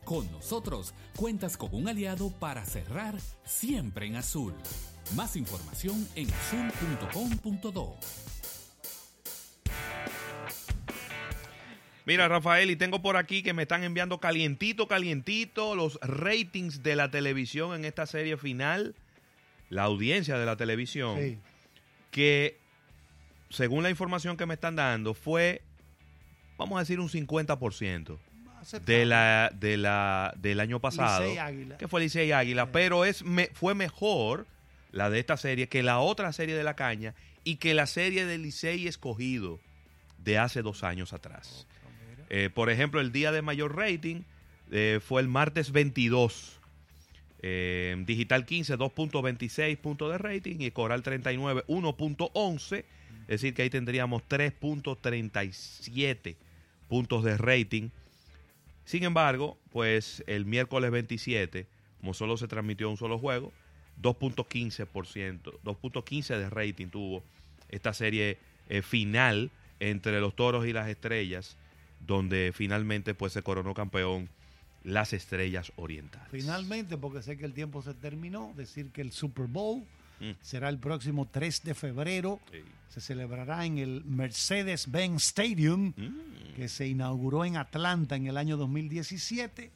Con 0.06 0.32
nosotros 0.32 0.94
cuentas 1.18 1.58
con 1.58 1.76
un 1.76 1.90
aliado 1.90 2.30
para 2.30 2.64
cerrar 2.64 3.20
siempre 3.44 4.08
en 4.08 4.16
azul. 4.16 4.54
Más 5.18 5.36
información 5.36 6.08
en 6.16 6.30
azul.com.do. 6.32 7.98
Mira, 12.10 12.28
Rafael, 12.28 12.72
y 12.72 12.76
tengo 12.76 13.04
por 13.04 13.18
aquí 13.18 13.44
que 13.44 13.54
me 13.54 13.62
están 13.62 13.84
enviando 13.84 14.20
calientito, 14.20 14.88
calientito 14.88 15.76
los 15.76 16.00
ratings 16.02 16.82
de 16.82 16.96
la 16.96 17.12
televisión 17.12 17.76
en 17.76 17.86
esta 17.86 18.08
serie 18.08 18.36
final, 18.36 18.96
la 19.70 19.84
audiencia 19.84 20.40
de 20.40 20.46
la 20.48 20.56
televisión, 20.56 21.20
Sí. 21.20 21.38
que 22.10 22.58
según 23.52 23.84
la 23.84 23.92
información 23.92 24.38
que 24.38 24.48
me 24.48 24.56
están 24.56 24.76
dando 24.76 25.14
fue, 25.14 25.62
vamos 26.58 26.78
a 26.78 26.80
decir, 26.80 27.00
un 27.00 27.10
50% 27.10 28.18
de 28.88 29.06
la, 29.06 29.52
de 29.54 29.78
la, 29.78 30.34
del 30.36 30.62
año 30.62 30.80
pasado, 30.80 31.24
que 31.78 31.88
fue 31.88 32.02
Licey 32.02 32.32
Águila, 32.32 32.64
Sí. 32.66 32.70
pero 32.74 33.06
es 33.06 33.24
me, 33.24 33.52
fue 33.54 33.76
mejor 33.76 34.48
la 34.92 35.12
de 35.12 35.20
esta 35.20 35.38
serie 35.38 35.70
que 35.70 35.84
la 35.84 36.00
otra 36.00 36.34
serie 36.34 36.56
de 36.56 36.64
la 36.64 36.76
caña 36.76 37.14
y 37.44 37.58
que 37.58 37.76
la 37.76 37.86
serie 37.86 38.26
de 38.26 38.40
Licey 38.40 38.88
escogido 38.88 39.60
de 40.18 40.40
hace 40.40 40.64
dos 40.64 40.84
años 40.84 41.14
atrás. 41.14 41.68
Eh, 42.30 42.50
por 42.54 42.70
ejemplo, 42.70 43.02
el 43.02 43.12
día 43.12 43.32
de 43.32 43.42
mayor 43.42 43.76
rating 43.76 44.22
eh, 44.72 45.00
fue 45.04 45.22
el 45.22 45.28
martes 45.28 45.72
22. 45.72 46.60
Eh, 47.42 47.96
Digital 48.06 48.46
15, 48.46 48.78
2.26 48.78 49.78
puntos 49.78 50.12
de 50.12 50.18
rating 50.18 50.58
y 50.60 50.72
Coral 50.72 51.02
39, 51.02 51.64
1.11. 51.68 52.86
Es 53.22 53.28
decir, 53.28 53.54
que 53.54 53.64
ahí 53.64 53.70
tendríamos 53.70 54.22
3.37 54.30 56.36
puntos 56.88 57.24
de 57.24 57.38
rating. 57.38 57.90
Sin 58.86 59.04
embargo, 59.04 59.58
pues 59.72 60.24
el 60.28 60.46
miércoles 60.46 60.92
27, 60.92 61.68
como 62.00 62.14
solo 62.14 62.38
se 62.38 62.48
transmitió 62.48 62.90
un 62.90 62.98
solo 62.98 63.20
juego, 63.20 63.54
2.15%, 64.02 65.60
2.15 65.64 66.38
de 66.38 66.50
rating 66.50 66.88
tuvo 66.88 67.24
esta 67.70 67.94
serie 67.94 68.40
final 68.82 69.52
entre 69.80 70.20
los 70.22 70.36
toros 70.36 70.66
y 70.66 70.74
las 70.74 70.90
estrellas, 70.90 71.56
donde 72.06 72.52
finalmente 72.54 73.14
pues 73.14 73.34
se 73.34 73.42
coronó 73.44 73.74
campeón 73.74 74.30
las 74.84 75.14
estrellas 75.14 75.72
orientales. 75.76 76.30
Finalmente, 76.32 76.98
porque 76.98 77.22
sé 77.22 77.38
que 77.38 77.46
el 77.46 77.54
tiempo 77.54 77.82
se 77.82 77.94
terminó, 77.94 78.54
decir 78.56 78.92
que 78.92 79.02
el 79.02 79.12
Super 79.12 79.48
Bowl 79.48 79.84
Mm. 80.22 80.32
será 80.42 80.68
el 80.68 80.78
próximo 80.80 81.28
3 81.32 81.64
de 81.64 81.74
febrero. 81.74 82.42
Sí. 82.52 82.58
Se 82.90 83.00
celebrará 83.00 83.66
en 83.66 83.78
el 83.78 84.04
Mercedes-Benz 84.04 85.24
Stadium, 85.28 85.94
Mm. 85.96 86.56
que 86.56 86.68
se 86.68 86.88
inauguró 86.88 87.46
en 87.46 87.56
Atlanta 87.56 88.16
en 88.18 88.28
el 88.28 88.36
año 88.36 88.58
2017. 88.58 89.72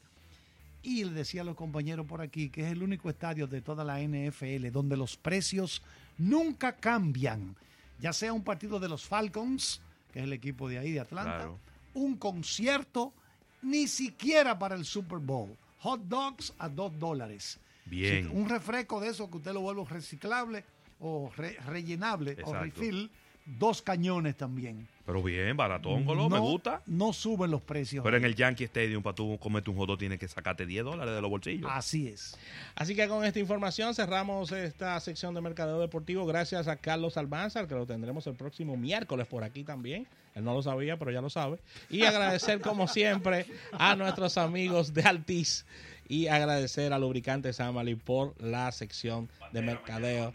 Y 0.81 1.05
le 1.05 1.12
decía 1.12 1.41
a 1.41 1.45
los 1.45 1.55
compañeros 1.55 2.05
por 2.05 2.19
aquí 2.21 2.49
que 2.49 2.65
es 2.65 2.71
el 2.73 2.83
único 2.83 3.09
estadio 3.09 3.47
de 3.47 3.62
toda 3.62 3.86
la 3.86 4.01
NFL 4.01 4.69
donde 4.71 4.97
los 4.97 5.15
precios 5.15 5.81
nunca 6.17 6.75
cambian. 6.75 7.55
Ya 8.01 8.12
sea 8.12 8.33
un 8.33 8.43
partido 8.43 8.81
de 8.81 8.89
los 8.89 9.05
Falcons, 9.05 9.79
que 10.12 10.19
es 10.19 10.25
el 10.25 10.33
equipo 10.33 10.67
de 10.67 10.79
ahí 10.79 10.91
de 10.91 10.99
Atlanta, 10.99 11.36
Claro. 11.38 11.59
Un 11.93 12.17
concierto, 12.17 13.13
ni 13.62 13.88
siquiera 13.88 14.58
para 14.60 14.75
el 14.75 14.86
Super 14.86 15.19
Bowl. 15.19 15.56
Hot 15.79 16.01
dogs 16.08 16.53
a 16.58 16.69
dos 16.69 16.97
dólares. 16.99 17.60
Bien. 17.86 18.29
Un 18.32 18.47
refresco 18.47 18.99
de 19.01 19.10
eso 19.10 19.29
que 19.29 19.38
usted 19.38 19.53
lo 19.53 19.62
vuelve 19.62 19.84
reciclable 19.86 20.63
o 20.99 21.29
re- 21.36 21.58
rellenable 21.65 22.38
o 22.45 22.53
refill, 22.53 23.12
dos 23.45 23.82
cañones 23.82 24.36
también. 24.38 24.88
Pero 25.06 25.21
bien, 25.21 25.58
baratón, 25.58 26.06
Golo, 26.06 26.29
me 26.29 26.39
gusta. 26.39 26.82
No 26.86 27.12
suben 27.12 27.51
los 27.51 27.62
precios. 27.62 28.03
Pero 28.03 28.15
en 28.15 28.23
el 28.23 28.36
Yankee 28.36 28.63
Stadium, 28.63 29.03
para 29.03 29.15
tú 29.15 29.38
comerte 29.38 29.69
un 29.69 29.75
jodo, 29.75 29.97
tienes 29.97 30.17
que 30.17 30.27
sacarte 30.29 30.65
10 30.65 30.86
dólares 30.86 31.13
de 31.13 31.21
los 31.21 31.29
bolsillos. 31.29 31.69
Así 31.71 32.08
es. 32.08 32.38
Así 32.75 32.95
que 32.95 33.08
con 33.10 33.25
esta 33.25 33.39
información 33.39 33.93
cerramos 33.93 34.51
esta 34.53 34.97
sección 35.01 35.34
de 35.34 35.41
Mercadeo 35.41 35.79
Deportivo. 35.79 36.25
Gracias 36.25 36.69
a 36.69 36.77
Carlos 36.77 37.17
Almanzar, 37.17 37.67
que 37.67 37.75
lo 37.75 37.86
tendremos 37.86 38.25
el 38.27 38.36
próximo 38.36 38.77
miércoles 38.77 39.27
por 39.27 39.43
aquí 39.43 39.65
también. 39.65 40.08
Él 40.36 40.43
no 40.45 40.53
lo 40.53 40.63
sabía, 40.63 40.97
pero 40.97 41.12
ya 41.12 41.21
lo 41.21 41.29
sabe. 41.29 41.60
Y 41.89 42.03
agradecer, 42.03 42.62
como 42.62 42.88
siempre, 42.88 43.45
a 43.73 43.95
nuestros 43.95 44.38
amigos 44.38 44.93
de 44.93 45.03
Altiz 45.03 45.65
y 46.08 46.27
agradecer 46.27 46.93
a 46.93 46.99
Lubricantes 46.99 47.60
Amali 47.60 47.95
por 47.95 48.41
la 48.41 48.71
sección 48.71 49.29
de 49.51 49.62
Mercadeo. 49.62 50.34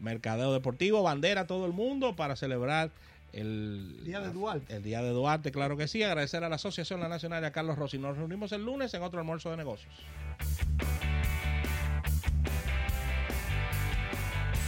Mercadeo 0.00 0.52
Deportivo, 0.52 1.02
bandera 1.02 1.42
a 1.42 1.46
todo 1.46 1.66
el 1.66 1.72
mundo 1.72 2.16
para 2.16 2.36
celebrar 2.36 2.90
el 3.32 4.04
Día 4.04 4.20
de 4.20 4.30
Duarte. 4.30 4.76
el 4.76 4.82
Día 4.82 5.02
de 5.02 5.10
Duarte, 5.10 5.52
claro 5.52 5.76
que 5.76 5.86
sí. 5.86 6.02
Agradecer 6.02 6.42
a 6.42 6.48
la 6.48 6.56
Asociación 6.56 7.00
La 7.00 7.08
Nacional 7.08 7.42
y 7.42 7.46
a 7.46 7.52
Carlos 7.52 7.78
Rossi. 7.78 7.98
Nos 7.98 8.16
reunimos 8.16 8.52
el 8.52 8.64
lunes 8.64 8.92
en 8.94 9.02
otro 9.02 9.20
almuerzo 9.20 9.50
de 9.50 9.56
negocios. 9.56 9.94